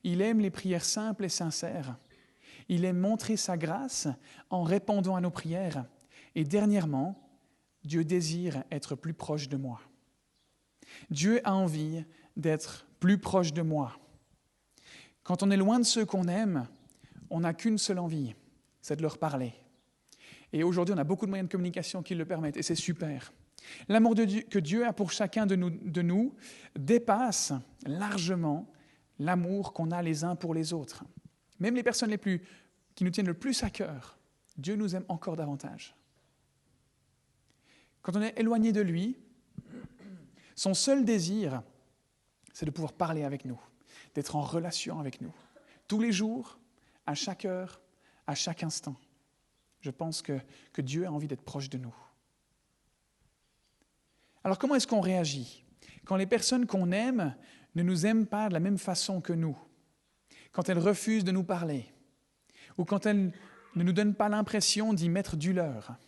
[0.04, 1.96] Il aime les prières simples et sincères.
[2.68, 4.08] Il aime montrer sa grâce
[4.50, 5.86] en répondant à nos prières.
[6.34, 7.30] Et dernièrement,
[7.84, 9.80] Dieu désire être plus proche de moi.
[11.10, 12.04] Dieu a envie
[12.36, 13.98] d'être plus proche de moi.
[15.22, 16.68] Quand on est loin de ceux qu'on aime,
[17.30, 18.34] on n'a qu'une seule envie,
[18.80, 19.52] c'est de leur parler.
[20.52, 23.32] Et aujourd'hui, on a beaucoup de moyens de communication qui le permettent, et c'est super.
[23.88, 26.34] L'amour que Dieu a pour chacun de nous,
[26.78, 27.52] dépasse
[27.84, 28.70] largement
[29.18, 31.04] l'amour qu'on a les uns pour les autres.
[31.58, 32.42] Même les personnes les plus,
[32.94, 34.18] qui nous tiennent le plus à cœur,
[34.56, 35.96] Dieu nous aime encore davantage.
[38.02, 39.18] Quand on est éloigné de lui,
[40.56, 41.62] son seul désir,
[42.52, 43.60] c'est de pouvoir parler avec nous,
[44.14, 45.34] d'être en relation avec nous,
[45.86, 46.58] tous les jours,
[47.06, 47.80] à chaque heure,
[48.26, 48.96] à chaque instant.
[49.80, 50.40] Je pense que,
[50.78, 51.94] Dieu a envie d'être proche de nous.
[54.42, 55.62] Alors comment est-ce qu'on réagit
[56.04, 57.36] quand les personnes qu'on aime
[57.74, 59.56] ne nous aiment pas de la même façon que nous,
[60.52, 61.92] quand elles refusent de nous parler,
[62.78, 63.32] ou quand elles
[63.74, 65.98] ne nous donnent pas l'impression d'y mettre du leur,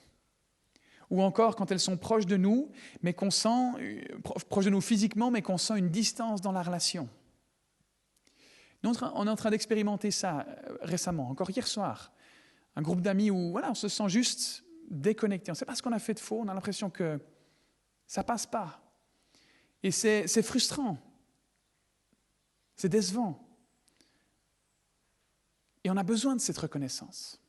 [1.11, 2.71] ou encore quand elles sont proches de nous,
[3.03, 4.01] mais qu'on sent, euh,
[4.49, 7.09] proches de nous physiquement, mais qu'on sent une distance dans la relation.
[8.83, 12.13] on est en train d'expérimenter ça euh, récemment, encore hier soir.
[12.77, 15.51] Un groupe d'amis où voilà, on se sent juste déconnecté.
[15.51, 17.21] On ne sait pas ce qu'on a fait de faux, on a l'impression que
[18.07, 18.81] ça passe pas.
[19.83, 20.99] Et c'est frustrant.
[22.77, 23.45] C'est décevant.
[25.85, 27.41] Et on a besoin de cette reconnaissance.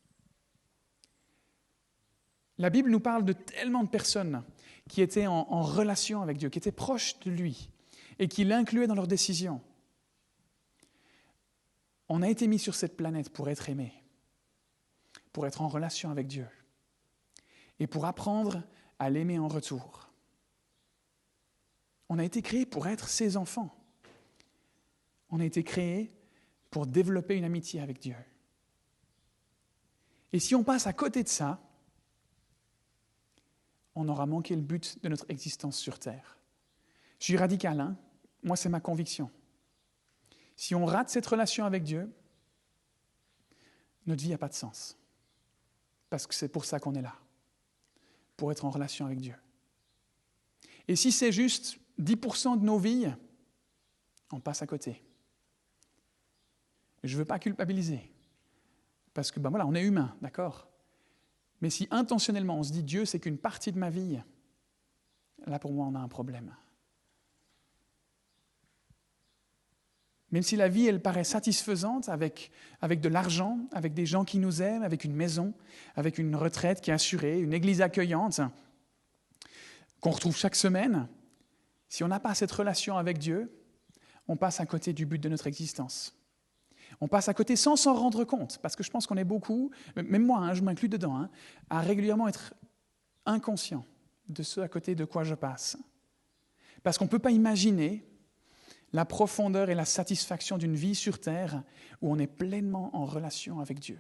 [2.60, 4.44] La Bible nous parle de tellement de personnes
[4.90, 7.72] qui étaient en, relation avec Dieu, qui étaient proches de lui
[8.20, 9.62] et qui l'incluaient dans leurs décisions.
[12.10, 13.94] On a été mis sur cette planète pour être aimé,
[15.32, 16.48] pour être en relation avec Dieu
[17.80, 18.62] et pour apprendre
[19.00, 20.10] à l'aimer en retour.
[22.10, 23.74] On a été créé pour être ses enfants.
[25.30, 26.12] On a été créé
[26.72, 28.16] pour développer une amitié avec Dieu.
[30.34, 31.62] Et si on passe à côté de ça,
[34.00, 36.38] on aura manqué le but de notre existence sur Terre.
[37.20, 37.98] Je suis radical, hein
[38.44, 39.30] moi c'est ma conviction.
[40.56, 42.12] Si on rate cette relation avec Dieu,
[44.06, 44.98] notre vie n'a pas de sens.
[46.10, 47.16] Parce que c'est pour ça qu'on est là,
[48.38, 49.36] pour être en relation avec Dieu.
[50.88, 53.14] Et si c'est juste 10% de nos vies,
[54.32, 55.04] on passe à côté.
[57.04, 58.12] Je ne veux pas culpabiliser,
[59.14, 60.69] parce que ben voilà, on est humain, d'accord?
[61.62, 64.20] Mais si intentionnellement on se dit Dieu, c'est qu'une partie de ma vie,
[65.46, 66.56] là pour moi on a un problème.
[70.32, 72.52] Même si la vie, elle paraît satisfaisante avec,
[72.82, 75.54] de l'argent, avec des gens qui nous aiment, avec une maison,
[75.96, 78.40] avec une retraite qui est assurée, une église accueillante,
[80.02, 81.08] qu'on retrouve chaque semaine,
[81.88, 83.52] si on n'a pas cette relation avec Dieu,
[84.28, 86.16] on passe à côté du but de notre existence.
[87.02, 89.72] On passe à côté sans s'en rendre compte, parce que je pense qu'on est beaucoup,
[89.96, 91.30] même moi, hein, je m'inclus dedans, hein,
[91.70, 92.54] à régulièrement être
[93.26, 93.86] inconscient
[94.28, 95.78] de ce à côté de quoi je passe.
[96.84, 98.06] Parce qu'on ne peut pas imaginer
[98.92, 101.64] la profondeur et la satisfaction d'une vie sur Terre
[102.02, 104.00] où on est pleinement en relation avec Dieu.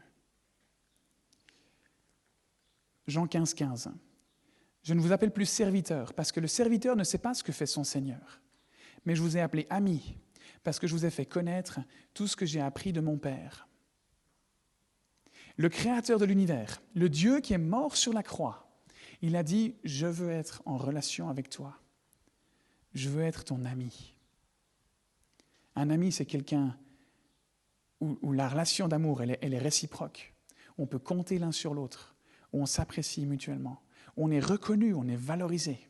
[3.07, 3.91] Jean 15, 15.
[4.83, 7.51] Je ne vous appelle plus serviteur, parce que le serviteur ne sait pas ce que
[7.51, 8.41] fait son Seigneur,
[9.05, 10.17] mais je vous ai appelé ami
[10.63, 11.79] parce que je vous ai fait connaître
[12.13, 13.67] tout ce que j'ai appris de mon Père.
[15.57, 18.69] Le Créateur de l'univers, le Dieu qui est mort sur la croix,
[19.21, 21.77] il a dit, je veux être en relation avec toi.
[22.93, 24.15] Je veux être ton ami.
[25.75, 26.77] Un ami, c'est quelqu'un
[27.99, 30.33] où, la relation d'amour, elle, est réciproque.
[30.77, 32.15] On peut compter l'un sur l'autre,
[32.53, 33.81] où on s'apprécie mutuellement,
[34.15, 35.88] on est reconnu, on est valorisé.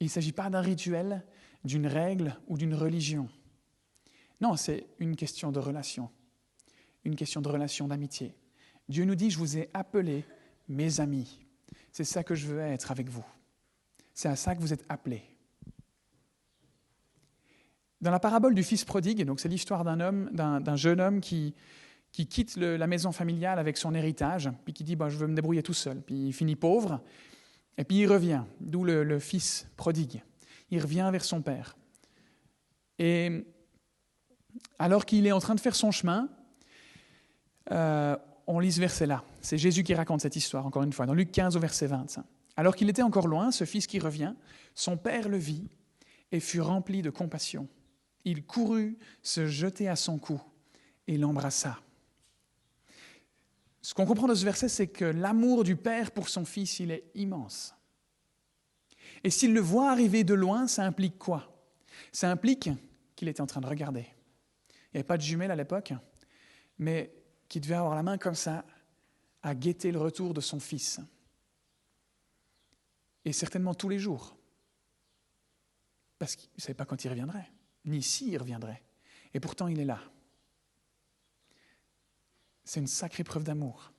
[0.00, 1.24] Il ne s'agit pas d'un rituel,
[1.64, 3.28] d'une règle ou d'une religion.
[4.40, 6.10] Non, c'est une question de relation,
[7.04, 8.34] une question de relation d'amitié.
[8.88, 10.24] Dieu nous dit, je vous ai appelés
[10.68, 11.40] mes amis.
[11.92, 13.24] C'est ça que je veux être avec vous.
[14.12, 15.22] C'est à ça que vous êtes appelés.
[18.00, 21.54] Dans la parabole du fils prodigue, donc c'est l'histoire d'un homme, d'un jeune homme qui,
[22.12, 25.34] qui quitte la maison familiale avec son héritage, puis qui dit bah, je veux me
[25.34, 27.00] débrouiller tout seul, puis il finit pauvre,
[27.76, 30.22] et puis il revient, d'où le, fils prodigue.
[30.70, 31.76] Il revient vers son père.
[32.98, 33.44] Et
[34.78, 36.28] alors qu'il est en train de faire son chemin,
[37.70, 38.16] euh,
[38.46, 39.24] on lit ce verset-là.
[39.40, 42.18] C'est Jésus qui raconte cette histoire, encore une fois, dans Luc 15 au verset 20.
[42.56, 44.34] Alors qu'il était encore loin, ce fils qui revient,
[44.74, 45.68] son père le vit
[46.30, 47.68] et fut rempli de compassion.
[48.24, 50.40] Il courut se jeter à son cou
[51.06, 51.78] et l'embrassa.
[53.84, 56.90] Ce qu'on comprend de ce verset, c'est que l'amour du Père pour son Fils, il
[56.90, 57.74] est immense.
[59.22, 61.54] Et s'il le voit arriver de loin, ça implique quoi?
[62.10, 62.70] Ça implique
[63.14, 64.06] qu'il était en train de regarder.
[64.70, 65.92] Il n'y avait pas de jumelles à l'époque,
[66.78, 67.14] mais
[67.46, 68.64] qu'il devait avoir la main comme ça,
[69.42, 70.98] à guetter le retour de son Fils.
[73.26, 74.34] Et certainement tous les jours.
[76.18, 77.52] Parce qu'il ne savait pas quand il reviendrait,
[77.84, 78.82] ni s'il reviendrait.
[79.34, 80.00] Et pourtant, il est là.
[82.64, 83.92] C'est une sacrée preuve d'amour.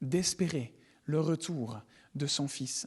[0.00, 0.74] d'espérer
[1.04, 1.80] le retour
[2.14, 2.86] de son fils.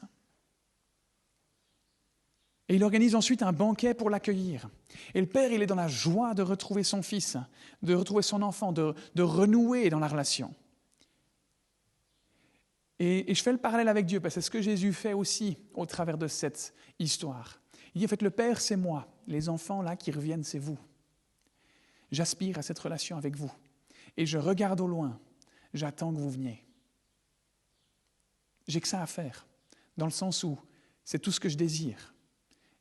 [2.70, 4.70] Et il organise ensuite un banquet pour l'accueillir.
[5.14, 7.36] Et le père, il est dans la joie de retrouver son fils,
[7.82, 10.54] de retrouver son enfant, de, renouer dans la relation.
[12.98, 15.12] Et, et, je fais le parallèle avec Dieu, parce que c'est ce que Jésus fait
[15.12, 17.60] aussi au travers de cette histoire.
[17.94, 19.06] Il dit, en fait, le Père, c'est moi.
[19.28, 20.80] Les enfants, là, qui reviennent, c'est vous.
[22.10, 23.52] J'aspire à cette relation avec vous.
[24.18, 25.20] Et je regarde au loin.
[25.74, 26.66] J'attends que vous veniez.
[28.68, 29.48] J'ai que ça à faire,
[29.98, 30.58] dans le sens où
[31.04, 32.14] c'est tout ce que je désire,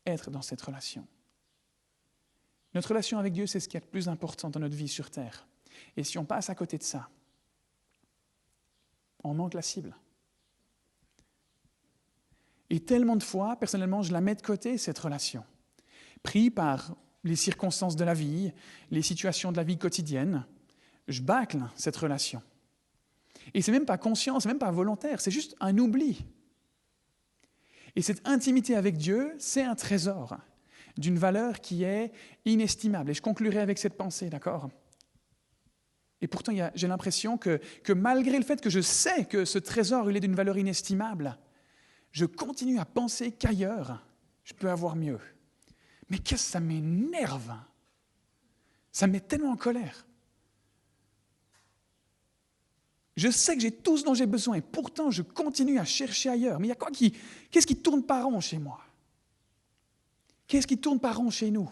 [0.07, 1.07] être dans cette relation.
[2.75, 5.11] Notre relation avec Dieu, c'est ce qui est le plus important dans notre vie sur
[5.11, 5.49] Terre.
[5.97, 7.09] Et si on passe à côté de ça,
[9.25, 9.97] on manque la cible.
[12.69, 15.45] Et tellement de fois, personnellement, je la mets de côté, cette relation.
[16.23, 18.53] Pris par les circonstances de la vie,
[18.91, 20.47] les situations de la vie quotidienne,
[21.11, 22.43] je bâcle cette relation.
[23.55, 26.25] Et c'est même pas conscient, c'est même pas volontaire, c'est juste un oubli.
[27.97, 30.37] Et cette intimité avec Dieu, c'est un trésor
[30.97, 32.13] d'une valeur qui est
[32.45, 33.11] inestimable.
[33.11, 34.71] Et je conclurai avec cette pensée, d'accord?
[36.21, 40.11] Et pourtant, j'ai l'impression que, que, malgré le fait que je sais que ce trésor,
[40.11, 41.39] il est d'une valeur inestimable,
[42.13, 44.05] je continue à penser qu'ailleurs,
[44.45, 45.21] je peux avoir mieux.
[46.11, 47.55] Mais qu'est-ce que ça m'énerve?
[48.93, 50.07] Ça me met tellement en colère.
[53.21, 56.31] Je sais que j'ai tout ce dont j'ai besoin et pourtant je continue à chercher
[56.31, 56.59] ailleurs.
[56.59, 57.15] Mais il y a quoi qui.
[57.51, 58.81] Qu'est-ce qui tourne par rond chez moi?
[60.47, 61.71] Qu'est-ce qui tourne par rond chez nous?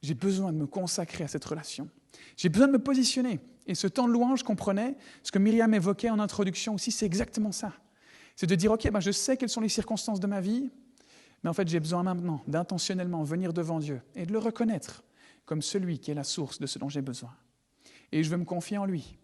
[0.00, 1.90] J'ai besoin de me consacrer à cette relation.
[2.36, 3.40] J'ai besoin de me positionner.
[3.66, 7.50] Et ce temps de louange, comprenait ce que Myriam évoquait en introduction aussi, c'est exactement
[7.50, 7.72] ça.
[8.36, 10.70] C'est de dire, OK, ben je sais quelles sont les circonstances de ma vie,
[11.44, 15.04] mais en fait, j'ai besoin maintenant d'intentionnellement venir devant Dieu et de le reconnaître
[15.44, 17.36] comme celui qui est la source de ce dont j'ai besoin.
[18.12, 19.18] Et je veux me confier en lui.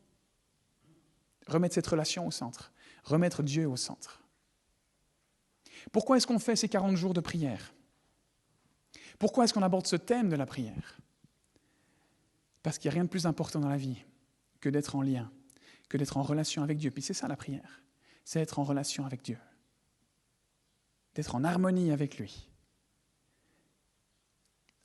[1.47, 2.73] Remettre cette relation au centre.
[3.05, 4.23] Remettre Dieu au centre.
[5.93, 7.73] Pourquoi est-ce qu'on fait ces 40 jours de prière?
[9.19, 11.01] Pourquoi est-ce qu'on aborde ce thème de la prière?
[12.63, 14.05] Parce qu'il n'y a rien de plus important dans la vie
[14.61, 15.33] que d'être en lien,
[15.89, 16.91] que d'être en relation avec Dieu.
[16.91, 17.83] Puis c'est ça la prière,
[18.27, 19.39] c'est être en relation avec Dieu
[21.15, 22.49] d'être en harmonie avec lui.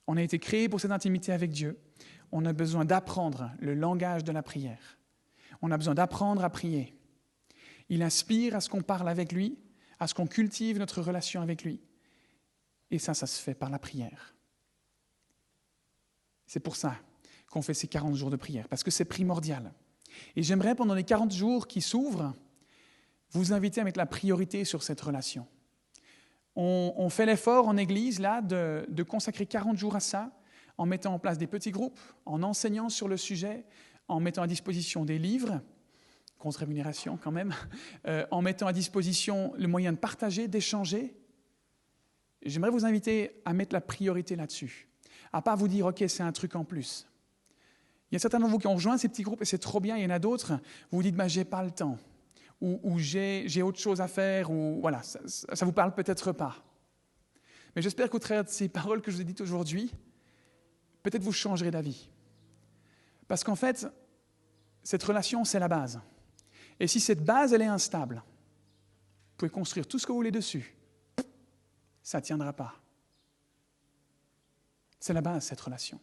[0.08, 1.80] On a été créé pour cette intimité avec Dieu.
[2.32, 4.98] On a besoin d'apprendre le langage de la prière.
[5.62, 6.98] On a besoin d'apprendre à prier.
[7.90, 9.58] Il inspire à ce qu'on parle avec lui,
[10.00, 11.82] à ce qu'on cultive notre relation avec lui.
[12.92, 14.36] Et ça, ça se fait par la prière.
[16.46, 16.96] C'est pour ça
[17.50, 19.74] qu'on fait ces 40 jours de prière, parce que c'est primordial.
[20.36, 22.36] Et j'aimerais, pendant les 40 jours qui s'ouvrent,
[23.32, 25.48] vous inviter à mettre la priorité sur cette relation
[26.56, 30.32] on, fait l'effort en Église là de, consacrer 40 jours à ça,
[30.78, 33.66] en mettant en place des petits groupes, en enseignant sur le sujet,
[34.08, 35.62] en mettant à disposition des livres,
[36.38, 37.54] contre rémunération quand même,
[38.08, 41.16] euh, en mettant à disposition le moyen de partager, d'échanger.
[42.44, 44.88] J'aimerais vous inviter à mettre la priorité là-dessus,
[45.34, 47.08] à pas vous dire, OK, c'est un truc en plus.
[48.12, 49.80] Il y a certains d'entre vous qui ont rejoint ces petits groupes et c'est trop
[49.80, 50.54] bien, il y en a d'autres,
[50.92, 51.98] vous vous dites, bah, j'ai pas le temps
[52.62, 56.56] ou, j'ai autre chose à faire, ou voilà, ça ne vous parle peut-être pas.
[57.76, 59.94] Mais j'espère qu'au travers de ces paroles que je vous ai dites aujourd'hui,
[61.04, 62.10] peut-être vous changerez d'avis.
[63.28, 63.86] Parce qu'en fait,
[64.84, 66.00] cette relation, c'est la base.
[66.80, 70.32] Et si cette base, elle est instable, vous pouvez construire tout ce que vous voulez
[70.32, 70.76] dessus.
[72.02, 72.76] Ça ne tiendra pas.
[75.00, 76.00] C'est la base, cette relation.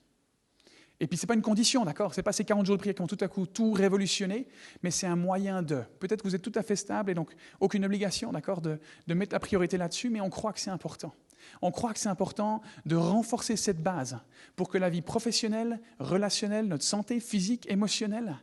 [1.02, 2.14] Et puis, ce n'est pas une condition, d'accord?
[2.14, 4.46] Ce n'est pas ces 40 jours de prière qui vont tout à coup tout révolutionner,
[4.84, 5.82] mais c'est un moyen de.
[5.98, 8.78] Peut-être que vous êtes tout à fait stable et donc aucune obligation, d'accord, de,
[9.08, 11.12] de mettre la priorité là-dessus, mais on croit que c'est important.
[11.60, 14.16] On croit que c'est important de renforcer cette base
[14.54, 18.36] pour que la vie professionnelle, relationnelle, notre santé physique, émotionnelle,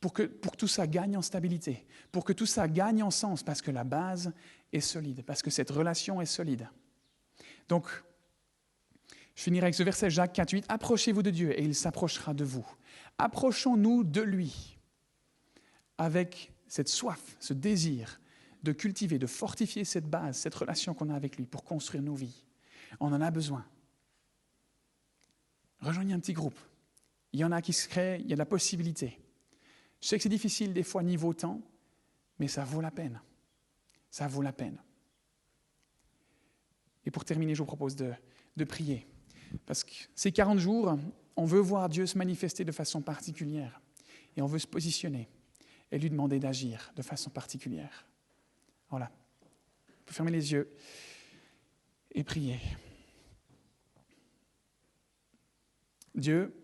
[0.00, 3.10] pour que, pour que tout ça gagne en stabilité, pour que tout ça gagne en
[3.10, 4.32] sens, parce que la base
[4.72, 6.68] est solide, parce que cette relation est solide.
[7.68, 7.88] Donc,
[9.34, 10.64] je finirai avec ce verset Jacques 4, 8.
[10.68, 12.66] Approchez-vous de Dieu et il s'approchera de vous.
[13.18, 14.78] Approchons-nous de lui
[15.98, 18.20] avec cette soif, ce désir
[18.62, 22.14] de cultiver, de fortifier cette base, cette relation qu'on a avec lui pour construire nos
[22.14, 22.44] vies.
[22.98, 23.64] On en a besoin.
[25.80, 26.58] Rejoignez un petit groupe.
[27.32, 29.20] Il y en a qui se créent, il y a de la possibilité.
[30.00, 31.60] Je sais que c'est difficile des fois niveau temps,
[32.38, 33.20] mais ça vaut la peine.
[34.10, 34.78] Ça vaut la peine.
[37.04, 38.14] Et pour terminer, je vous propose de,
[38.56, 39.06] de prier.
[39.66, 40.98] Parce que ces 40 jours,
[41.36, 43.80] on veut voir Dieu se manifester de façon particulière.
[44.36, 45.28] Et on veut se positionner
[45.90, 48.06] et lui demander d'agir de façon particulière.
[48.90, 49.10] Voilà.
[50.04, 50.70] Peut fermer les yeux
[52.12, 52.60] et prier.
[56.14, 56.54] Dieu,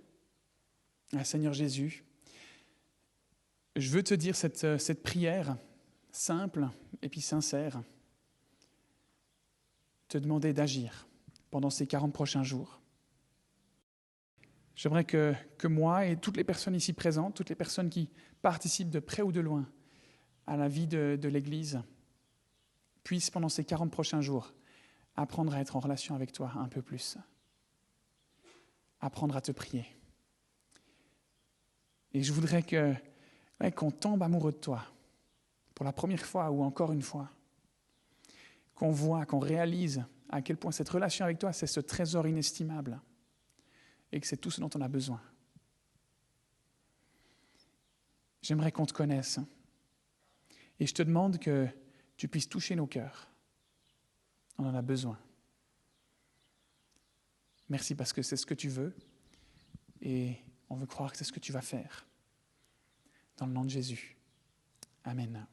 [1.17, 2.05] ah, Seigneur Jésus,
[3.77, 5.57] je veux te dire cette, cette prière
[6.11, 6.69] simple
[7.03, 7.81] et puis sincère,
[10.09, 11.07] te demander d'agir
[11.51, 12.80] pendant ces 40 prochains jours.
[14.81, 18.09] J'aimerais que, que moi et toutes les personnes ici présentes, toutes les personnes qui
[18.41, 19.69] participent de près ou de loin
[20.47, 21.83] à la vie de, l'Église,
[23.05, 24.55] puissent pendant ces 40 prochains jours
[25.17, 27.19] apprendre à être en relation avec toi un peu plus,
[29.01, 29.85] apprendre à te prier.
[32.15, 32.95] Et je voudrais que
[33.77, 34.83] qu'on tombe amoureux de toi
[35.75, 37.29] pour la première fois ou encore une fois,
[38.75, 42.99] qu'on voit, qu'on réalise à quel point cette relation avec toi, c'est ce trésor inestimable
[44.13, 45.21] et que c'est tout ce dont on a besoin.
[48.43, 49.39] J'aimerais qu'on te connaisse
[50.79, 51.69] et je te demande que
[52.17, 53.29] tu puisses toucher nos cœurs.
[54.59, 55.19] On en a besoin.
[57.69, 58.95] Merci parce que c'est ce que tu veux
[60.01, 60.37] et
[60.69, 62.07] on veut croire que c'est ce que tu vas faire.
[63.37, 64.17] Dans le nom de Jésus.
[65.05, 65.47] Amen.